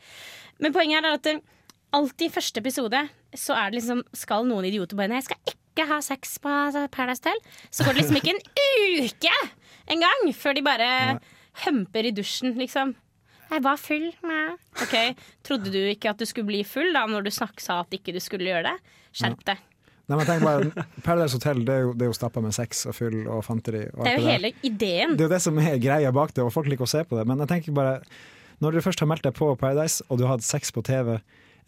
[0.62, 1.36] Men poenget er at det,
[1.96, 3.00] alltid i første episode
[3.36, 6.52] så er det liksom skal noen idioter bare Nei, jeg skal ikke ha sex på
[6.94, 7.38] Paradise Hotel.
[7.70, 8.40] Så går det liksom ikke en
[9.04, 9.34] uke
[9.94, 10.88] engang før de bare
[11.64, 12.94] humper i dusjen, liksom.
[13.48, 14.10] Jeg var full.
[14.26, 14.40] Mæ.
[14.84, 14.94] Ok,
[15.46, 18.12] Trodde du ikke at du skulle bli full da når du snakket sa at ikke
[18.12, 18.94] du skulle gjøre det?
[19.16, 19.62] Skjerp deg.
[20.08, 22.86] Nei, men tenk bare, Paradise Hotel det er jo, det er jo stappa med sex
[22.88, 23.86] og fyll og fanteri.
[23.94, 24.32] Og Det er jo der.
[24.34, 25.16] hele ideen.
[25.16, 27.16] Det er jo det som er greia bak det, og folk liker å se på
[27.18, 27.26] det.
[27.28, 27.98] Men jeg tenker bare,
[28.64, 31.18] når du først har meldt deg på Paradise, og du har hatt sex på TV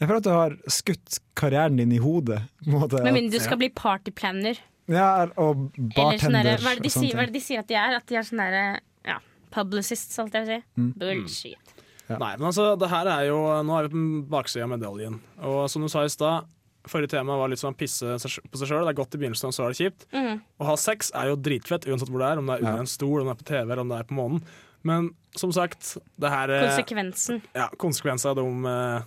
[0.01, 2.41] Jeg føler at du har skutt karrieren din i hodet.
[2.67, 4.59] Med mindre du skal bli partyplanner.
[4.91, 7.69] Ja, og sånn bartender hva, er det de sier- hva er det de sier at
[7.69, 7.97] de er?
[8.01, 8.63] At de er sånn derre
[9.07, 9.19] ja,
[9.55, 10.65] publicists, alt jeg vil si.
[10.81, 10.89] Mm.
[10.99, 11.77] Bullshit.
[12.11, 15.21] Nei, men altså, det her er jo Nå er vi på baksida av medaljen.
[15.47, 16.49] Og som du sa i stad,
[16.91, 18.83] forrige tema var litt sånn pisse på seg sjøl.
[18.89, 20.09] Det er godt i begynnelsen, og så er det kjipt.
[20.17, 20.41] Mm.
[20.59, 22.39] Å ha sex er jo dritfett, uansett hvor det er.
[22.43, 22.81] Om det er under Ja.
[22.81, 24.43] en stol, om det er på TV, eller om det er på månen.
[24.83, 27.43] Men som sagt, det her eh, Konsekvensen.
[27.55, 29.03] ja, Konsekvensen av dem eh,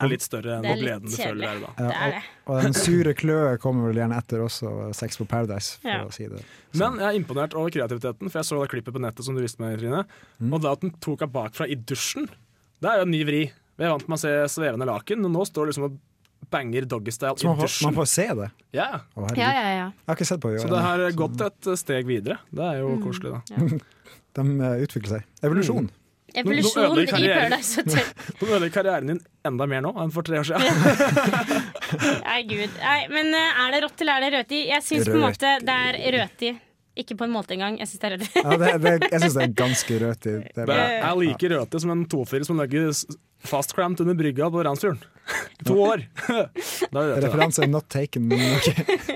[0.00, 1.70] er litt større enn gleden du føler der da.
[1.90, 2.08] Ja,
[2.46, 6.02] og, og den sure kløe kommer vel gjerne etter også Sex på Paradise, for Ja.
[6.04, 6.42] å si det.
[6.76, 9.40] Men jeg er imponert over kreativiteten, for jeg så det klippet på nettet som du
[9.42, 10.04] viste meg, Trine.
[10.40, 10.52] Mm.
[10.52, 12.28] Og det at den tok henne bakfra i dusjen,
[12.80, 13.44] det er jo en ny vri.
[13.76, 15.98] Vi er vant med å se svevende laken, men nå står det liksom og
[16.52, 17.86] banger doggystyle Så man i får, dusjen.
[17.88, 18.50] man får se det.
[18.76, 18.88] Ja.
[19.16, 19.28] Å.
[19.36, 19.86] Ja, ja, ja.
[19.88, 20.60] Jeg har ikke sett på det.
[20.62, 22.36] Så det har gått et steg videre.
[22.52, 23.02] Det er jo Mm.
[23.02, 23.78] koselig, da.
[24.36, 25.24] De eh, utvikler seg.
[25.42, 25.88] Evolusjon.
[26.36, 27.06] Evolusjon i.
[27.10, 28.10] Paradise Hotel.
[28.40, 30.62] Du ødelegger karrieren din enda mer nå enn for tre år siden.
[32.26, 32.70] Nei, gud.
[32.82, 34.62] Nei, men eh, er det rått eller er det røti?
[34.70, 36.52] Jeg syns på en måte det er røti.
[36.96, 37.74] Ikke på en måte engang.
[37.80, 38.42] Jeg syns det er røti.
[38.42, 40.44] Ja, det, det, jeg syns det er ganske rødt i det.
[40.46, 42.88] er Det bare- er like røte som en tofirer som ligger
[43.50, 45.02] fastcramped under brygga på Randsfjorden.
[45.66, 46.04] To år.
[47.24, 48.68] referanse er not taken, men ok,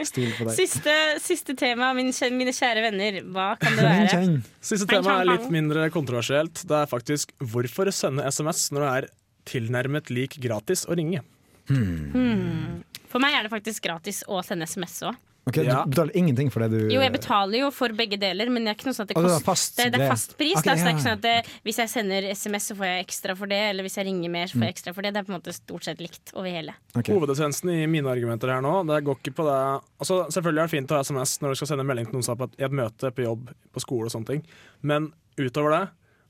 [0.08, 0.56] stil på deg.
[0.56, 3.20] Siste, siste tema, min, kjæ- mine kjære venner.
[3.30, 4.24] Hva kan det være?
[4.64, 6.64] Siste tema er litt mindre kontroversielt.
[6.66, 9.08] Det er faktisk hvorfor sende SMS når det er
[9.50, 11.22] tilnærmet lik gratis å ringe.
[11.70, 12.82] Hmm.
[13.10, 15.18] For meg er det faktisk gratis å sende SMS òg.
[15.48, 15.84] Ok, Ja.
[15.84, 18.74] Du betaler ingenting for det du Jo, jeg betaler jo for begge deler, men det
[18.74, 19.30] er ikke noe sånn at det kost...
[19.30, 20.58] det er fast det, det er fast pris.
[20.60, 22.86] Okay, da, så det er ikke sånn at det, Hvis jeg sender SMS, så får
[22.90, 24.66] jeg ekstra for det, eller hvis jeg ringer mer, så får Mm.
[24.68, 25.12] jeg ekstra for det.
[25.14, 26.74] Det er på en måte stort sett likt over hele.
[26.94, 27.08] Ok.
[27.08, 29.56] Hovedessensen i mine argumenter her nå, det går ikke på det
[29.98, 32.26] altså, Selvfølgelig er det fint å ha SMS når du skal sende melding til noen
[32.28, 34.44] som er på et, i et møte, på jobb, på skole og sånne ting,
[34.82, 35.84] men utover det,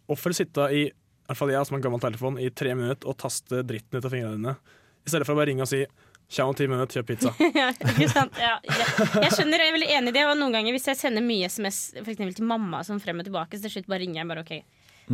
[0.07, 3.07] hvorfor sitte i i hvert fall jeg som har en gammel telefon i tre minutter
[3.07, 4.55] og taste dritten ut av fingrene dine,
[5.07, 5.85] i stedet for å bare ringe og si
[6.39, 7.33] Om ti minutter, kjøp pizza.
[7.61, 8.37] ja, ikke sant?
[8.39, 8.85] Ja, jeg,
[9.25, 10.27] jeg skjønner, jeg er veldig enig i det.
[10.31, 13.59] Og noen ganger hvis jeg sender mye SMS for til mamma sånn frem og tilbake,
[13.59, 14.55] så til slutt bare ringer jeg bare OK.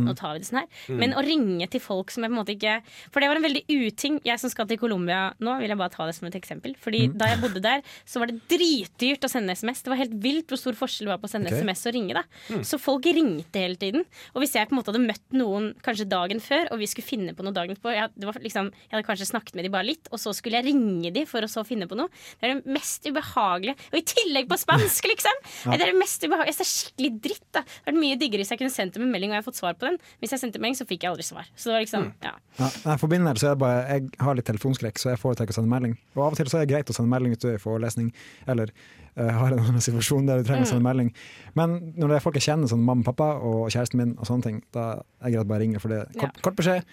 [0.05, 0.67] Nå tar vi det sånn her.
[0.87, 0.97] Mm.
[1.01, 2.75] Men å ringe til folk som jeg på en måte ikke
[3.11, 4.19] For det var en veldig uting.
[4.25, 6.75] Jeg som skal til Colombia nå, vil jeg bare ta det som et eksempel.
[6.77, 7.17] Fordi Mm.
[7.17, 9.81] da jeg bodde der, så var det dritdyrt å sende SMS.
[9.83, 11.61] Det var helt vilt hvor stor forskjell det var på å sende okay.
[11.61, 12.13] SMS og ringe.
[12.13, 12.63] da Mm.
[12.63, 14.05] Så folk ringte hele tiden.
[14.35, 17.05] Og hvis jeg på en måte hadde møtt noen kanskje dagen før, og vi skulle
[17.07, 19.71] finne på noe dagen på jeg, det var liksom, jeg hadde kanskje snakket med dem
[19.71, 22.07] bare litt, og så skulle jeg ringe dem for å så finne på noe.
[22.41, 23.75] Det er det mest ubehagelige.
[23.91, 25.37] Og i tillegg på spansk, liksom!
[25.65, 25.71] Ja.
[25.77, 26.53] Det er det mest ubehagelige.
[26.53, 27.43] Jeg ser skikkelig dritt.
[27.51, 29.43] da Det hadde vært mye diggere hvis jeg kunne sendt dem en melding og jeg
[29.43, 29.97] har fått svar på den.
[30.21, 31.47] Hvis jeg sendte melding, så fikk jeg aldri svar.
[31.55, 32.33] Så det var liksom, ja.
[32.59, 35.59] Ja, jeg forbinder så er det bare Jeg har litt telefonskrekk, så jeg foretrekker å
[35.61, 35.97] sende melding.
[36.15, 38.11] Og av og til så er det greit å sende melding utover i forelesning,
[38.47, 38.71] eller
[39.17, 40.71] uh, har en annen situasjon der du trenger å Mm.
[40.73, 41.11] sende melding.
[41.55, 44.25] Men når det er folk jeg kjenner, sånn mamma, og pappa og kjæresten min, og
[44.29, 44.87] sånne ting, da
[45.21, 46.83] er det greit å bare ringe, for det er kort, kort beskjed.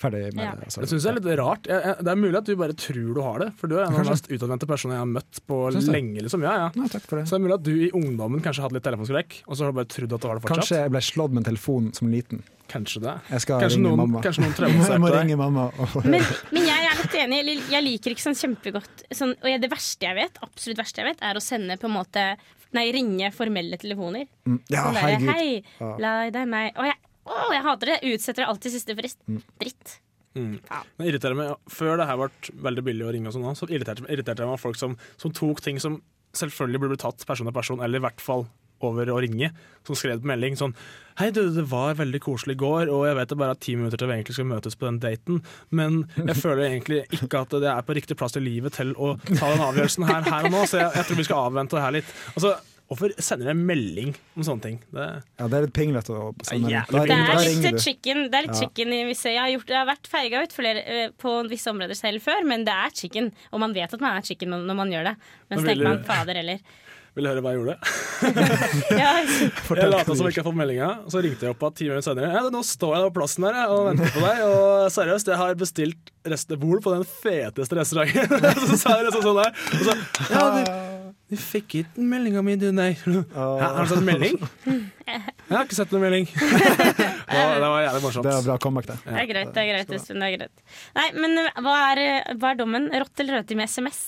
[0.00, 0.54] Ferdig med Ja.
[0.58, 0.64] det.
[0.68, 0.80] altså.
[0.82, 1.66] Det syns jeg er litt rart.
[1.70, 3.84] Jeg, jeg, det er mulig at du bare tror du har det, for du er
[3.86, 5.58] en av de mest utadvendte personene jeg har møtt på
[5.92, 6.22] lenge.
[6.26, 6.42] liksom.
[6.42, 6.70] Ja, ja.
[6.74, 7.26] Ja, takk for det.
[7.28, 9.72] Så det er mulig at du i ungdommen kanskje hatt litt telefonskrekk, og så har
[9.72, 10.58] du bare trodd at du har det fortsatt.
[10.64, 12.42] Kanskje jeg ble slått med en telefon som liten.
[12.68, 13.14] Kanskje det.
[13.30, 14.22] Jeg skal Kanskje ringe noen- mamma.
[14.24, 15.70] kanskje noen jeg må ringe mamma.
[16.04, 17.70] Men, men jeg er litt enig.
[17.70, 21.22] Jeg- liker ikke sånn kjempegodt sånn, Og det verste jeg vet, absolutt verste jeg vet,
[21.22, 22.36] er å sende på en måte
[22.74, 24.26] Nei, ringe formelle telefoner.
[24.48, 25.28] Mm, ja, sånn herregud.
[25.30, 25.62] Hei,
[26.02, 28.00] la deg meg Og jeg, å, jeg hater det.
[28.14, 29.20] Utsetter det alltid siste frist.
[29.28, 29.40] Mm.
[29.60, 29.94] Dritt.
[30.34, 30.56] Mm.
[30.98, 34.06] Men irriterer meg, Før det her ble veldig billig å ringe, og sånn, så irriterte,
[34.10, 36.00] irriterte jeg meg folk som, som tok ting som
[36.34, 38.48] selvfølgelig burde blitt tatt person til person, eller i hvert fall
[38.84, 39.48] over å ringe,
[39.86, 40.74] som skrev på melding sånn
[41.20, 43.76] Hei, du, det var veldig koselig i går, og jeg vet det bare er ti
[43.78, 45.38] minutter til vi egentlig skal møtes på den daten,
[45.70, 49.12] men jeg føler egentlig ikke at det er på riktig plass i livet til å
[49.28, 51.84] ta den avgjørelsen her, her og nå, så jeg, jeg tror vi skal avvente det
[51.86, 52.10] her litt.
[52.34, 54.76] Altså, Hvorfor sender dere melding om sånne ting?
[54.92, 55.06] Det,
[55.40, 56.82] ja, det er litt pinglete å sende Ja.
[56.90, 58.26] Det er litt chicken.
[58.28, 60.84] Det er litt chicken i visse Jeg har, gjort, jeg har vært feiga ut flere,
[60.84, 63.32] eh, på visse områder selv før, men det er chicken.
[63.52, 65.14] Og man vet at man er chicken når man gjør det.
[65.48, 66.60] Men så tenker man fader heller.
[67.14, 67.76] vil du høre hva jeg gjorde?
[69.00, 69.10] Ja,
[69.78, 72.08] Jeg lata som jeg ikke hadde fått meldinga, så ringte jeg opp at ti minutter
[72.10, 72.32] senere.
[72.36, 75.60] Ja, nå står jeg på plassen her og venter på deg, og seriøst, jeg har
[75.60, 78.66] bestilt restebol på den feteste restauranten.
[78.68, 79.62] så sa jeg liksom sånn der.
[79.78, 79.96] Og så,
[80.34, 80.93] ja, du,
[81.32, 82.90] du fikk ikke meldinga mi, du, nei.
[83.00, 83.22] Hæ,
[83.62, 84.36] har du sett melding?
[85.08, 86.28] Jeg har ikke sett noen melding.
[86.34, 88.26] det, var, jævlig morsomt.
[88.26, 88.98] Det er bra comeback, det.
[89.06, 90.20] Det er greit, det er greit, Espen.
[90.20, 90.62] Det er greit.
[90.96, 92.04] Nei, men hva er,
[92.40, 92.90] hva er dommen?
[92.92, 94.00] Rått eller rødt i med SMS?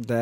[0.00, 0.20] Det,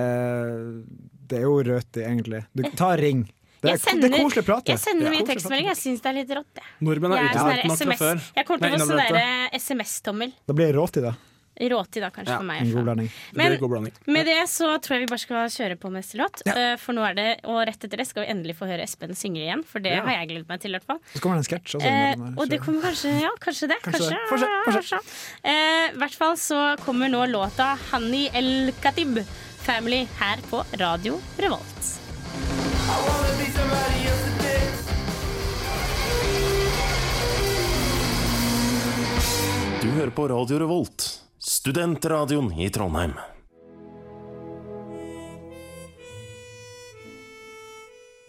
[1.30, 2.44] det er jo rødt i, egentlig.
[2.52, 3.24] Du, ta ring.
[3.58, 4.74] Det er, sender, det er koselig å prate.
[4.74, 5.72] Jeg sender mye koselig tekstmeldinger.
[5.72, 6.60] Jeg syns det er litt rått.
[6.60, 8.20] Jeg, Nordmenn er er sånn nok fra før.
[8.36, 10.36] jeg kommer til å få sånn SMS-tommel.
[10.46, 11.16] Da blir jeg rått i da.
[11.58, 12.60] Råti, da, kanskje, for meg.
[12.62, 13.08] En god blanding.
[13.30, 13.92] Det Men- blir god blanding.
[14.06, 16.42] Med det så tror jeg vi bare skal kjøre på med neste låt.
[16.46, 19.10] Eh, For nå er det, Og rett etter det skal vi endelig få høre Espen
[19.14, 20.02] synge igjen, for det Ja.
[20.04, 20.70] har jeg gledet meg til.
[20.74, 21.74] i hvert fall Så kommer det en sketsj.
[21.82, 23.80] Eh, og det kommer kanskje Ja, kanskje det.
[23.82, 24.72] Kanskje Kanskje, det.
[24.72, 24.98] Se, kanskje.
[25.44, 29.24] Eh, I hvert fall så kommer nå låta 'Hani El Khatib
[29.66, 31.98] Family' her på Radio Revolt.
[39.82, 41.17] Du hører på Radio Revolt,
[41.68, 43.10] studentradioen i Trondheim.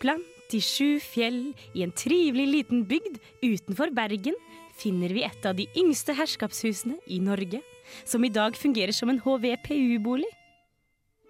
[0.02, 4.36] Blant de sju fjell i en trivelig liten bygd utenfor Bergen
[4.76, 7.62] finner vi et av de yngste herskapshusene i Norge,
[8.04, 10.28] som i dag fungerer som en HVPU-bolig.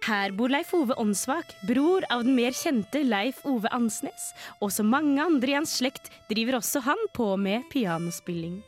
[0.02, 4.90] Her bor Leif Ove Åndsvak, bror av den mer kjente Leif Ove Ansnes, og som
[4.90, 8.58] mange andre i hans slekt driver også han på med pianospilling.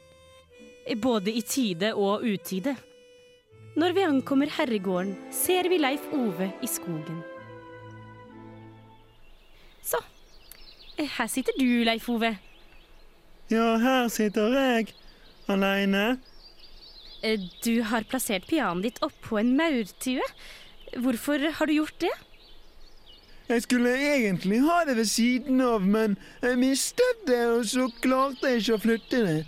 [1.02, 2.78] Både i tide og utide.
[3.76, 7.22] Når vi ankommer herregården, ser vi Leif Ove i skogen.
[9.82, 9.96] Så,
[10.98, 12.34] eh, her sitter du, Leif Ove.
[13.50, 14.92] Ja, her sitter jeg.
[15.48, 16.18] Aleine.
[17.22, 20.22] Eh, Du har plassert pianoet ditt oppå en maurtue.
[20.96, 22.12] Hvorfor har du gjort det?
[23.48, 28.48] Jeg skulle egentlig ha det ved siden av, men jeg mistet det, og så klarte
[28.48, 29.46] jeg ikke å flytte det.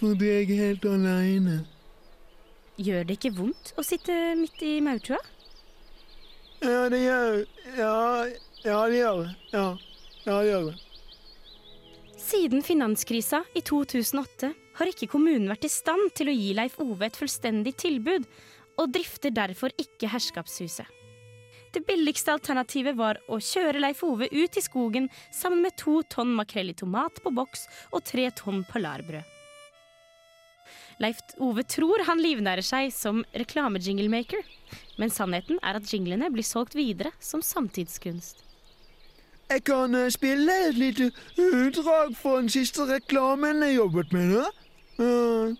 [0.00, 1.60] Fordi jeg er helt aleine.
[2.80, 5.20] Gjør det ikke vondt å sitte midt i maurtua?
[6.62, 7.36] Ja, det gjør
[7.76, 7.96] Ja,
[8.64, 9.34] ja det gjør det.
[9.52, 9.66] Ja,
[10.24, 10.78] ja det gjør det.
[12.22, 17.08] Siden finanskrisa i 2008 har ikke kommunen vært i stand til å gi Leif Ove
[17.08, 18.24] et fullstendig tilbud,
[18.80, 20.86] og drifter derfor ikke Herskapshuset.
[21.72, 26.32] Det billigste alternativet var å kjøre Leif Ove ut i skogen sammen med to tonn
[26.36, 29.31] makrell i tomat på boks og tre tonn polarbrød.
[31.02, 34.44] Leif Ove tror han livnærer seg som reklamejinglemaker,
[35.02, 38.44] men sannheten er at jinglene blir solgt videre som samtidskunst.
[39.50, 44.36] Jeg kan eh, spille et lite utdrag fra den siste reklamen jeg jobbet med.
[44.38, 44.48] da.
[45.02, 45.56] Uh,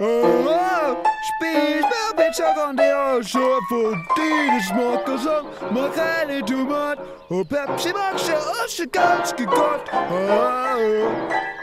[0.00, 0.96] Åh,
[1.28, 6.98] Spis mer pizza Grandiosa fordi det smaker som makrell i tomat.
[7.28, 9.84] Og Pepsi Max er også ganske godt.
[9.92, 10.90] Åh.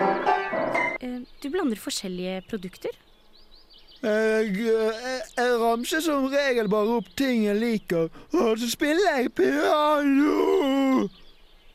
[0.01, 0.06] Eh,
[1.01, 2.95] Du blander forskjellige produkter.
[4.01, 9.31] Jeg, jeg, jeg ramser som regel bare opp ting jeg liker, og så spiller jeg
[9.37, 11.07] piano.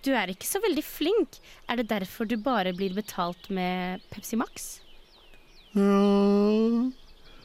[0.02, 1.38] Du er ikke så veldig flink.
[1.70, 4.80] Er det derfor du bare blir betalt med Pepsi Max?
[5.74, 5.82] Ja,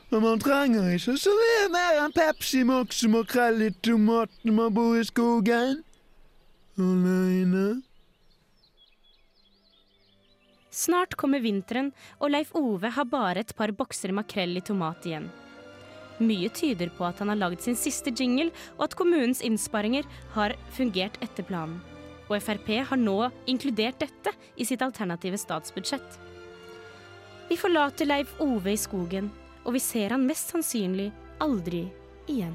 [0.09, 4.57] men man trenger ikke så mye mer enn Pepsi Max og makrell i tomat når
[4.61, 5.83] man bor i skogen.
[6.77, 7.67] Aleine.
[10.77, 11.89] Snart kommer vinteren,
[12.21, 15.25] og Leif Ove har bare et par bokser makrell i tomat igjen.
[16.21, 20.53] Mye tyder på at han har lagd sin siste jingle, og at kommunens innsparinger har
[20.77, 21.79] fungert etter planen.
[22.27, 23.15] Og Frp har nå
[23.49, 26.19] inkludert dette i sitt alternative statsbudsjett.
[27.49, 29.31] Vi forlater Leif Ove i skogen,
[29.65, 31.09] og vi ser han mest sannsynlig
[31.41, 31.87] aldri
[32.29, 32.53] igjen.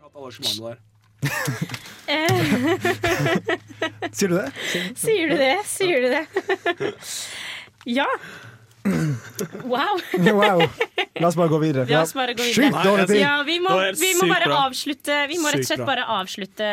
[0.00, 0.86] Jeg har hatt der.
[2.12, 4.48] Eh, Sier du det?
[4.98, 5.56] Sier du det?
[5.66, 6.94] Sier du det?
[7.98, 8.06] Ja.
[9.64, 9.98] Wow.
[10.38, 10.60] Wow.
[11.20, 11.84] La oss bare gå videre.
[11.90, 12.70] La oss bare gå videre.
[12.70, 13.18] Sjukt dårlig tid.
[13.20, 16.68] Ja, vi må, vi må bare avslutte Vi må rett og slett bare avslutte,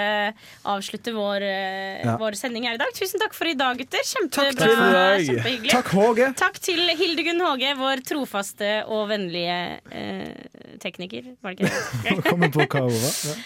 [0.74, 2.16] avslutte vår, eh, Ja.
[2.22, 2.94] vår sending her i dag.
[2.98, 4.06] Tusen takk for i dag, gutter.
[4.10, 4.54] Kjempebra.
[4.58, 5.26] Takk.
[5.28, 5.74] Kjempehyggelig.
[5.76, 6.30] Takk, Håge.
[6.40, 9.60] Takk til Hildegunn Håge, vår trofaste og vennlige
[9.92, 11.34] eh, tekniker.
[11.46, 11.74] Var det ikke
[12.06, 12.22] det?
[12.30, 13.18] Kommer på hva hun var.
[13.30, 13.38] Ja.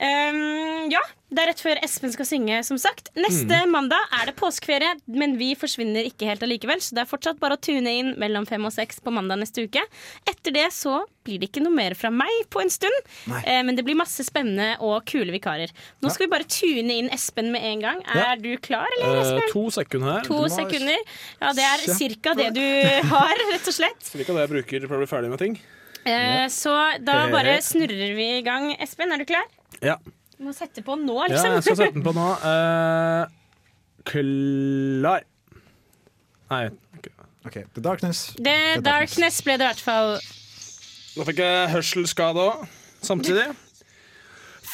[0.00, 1.00] Um, ja,
[1.34, 3.08] det er rett før Espen skal synge, som sagt.
[3.18, 3.70] Neste Mm.
[3.74, 6.78] mandag er det påskeferie, men vi forsvinner ikke helt allikevel.
[6.80, 9.64] Så det er fortsatt bare å tune inn mellom fem og seks på mandag neste
[9.66, 9.82] uke.
[10.26, 12.94] Etter det så blir det ikke noe mer fra meg på en stund.
[13.44, 15.68] Eh, men det blir masse spennende og kule vikarer.
[16.00, 18.02] Nå skal vi bare tune inn Espen med en gang.
[18.06, 18.34] Er Ja.
[18.36, 19.50] du klar, eller, Eh, Espen?
[19.52, 20.22] to sekunder her.
[20.22, 20.96] To sekunder.
[21.42, 22.60] Ja, det er cirka det du
[23.12, 23.98] har, rett og slett.
[24.00, 25.58] Slik at jeg bruker for å bli ferdig med ting.
[26.06, 26.72] Eh, så
[27.04, 28.74] da bare snurrer vi i gang.
[28.80, 29.44] Espen, er du klar?
[29.82, 29.96] Ja.
[30.38, 31.46] Du må sette på nå, liksom.
[31.50, 32.26] ja, jeg skal sette den på nå.
[32.42, 33.26] Uh,
[34.08, 35.24] klar.
[36.50, 36.64] Nei,
[37.46, 37.58] OK.
[37.74, 38.26] The Darkness.
[38.38, 40.18] The Darkness ble det i hvert fall.
[41.18, 42.66] da fikk jeg hørselsskade òg,
[43.02, 43.48] samtidig.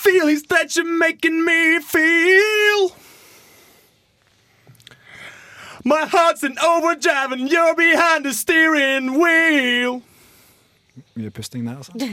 [0.04, 2.90] Feelings that you're making me feel.
[5.84, 10.02] My heart's in overdrive and you're behind the steering wheel.
[11.16, 11.92] Mye pusting der, altså.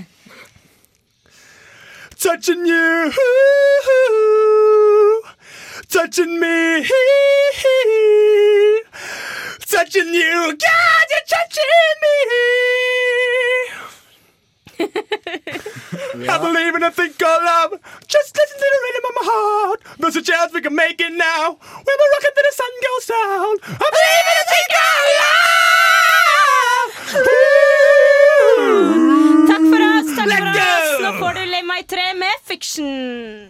[2.22, 3.12] Touching you,
[5.90, 6.86] touching me,
[9.66, 11.66] touching you, God, you're touching
[12.04, 12.14] me.
[16.30, 17.74] I believe in a thing called love.
[18.08, 19.82] Just listen to the rhythm of my heart.
[19.98, 21.58] There's a chance we can make it now.
[21.58, 23.58] When we're rocking till the sun goes down.
[23.66, 25.16] I believe in a thing called
[27.26, 27.41] love.
[32.52, 33.48] Fiction.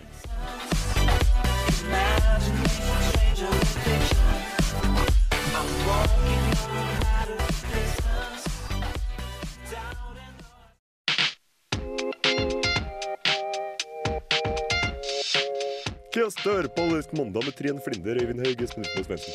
[16.14, 16.40] Kast
[16.76, 16.82] på
[17.12, 18.68] mandag med Trine Flinder, Øyvind Hauge.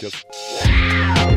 [0.01, 1.36] Kast.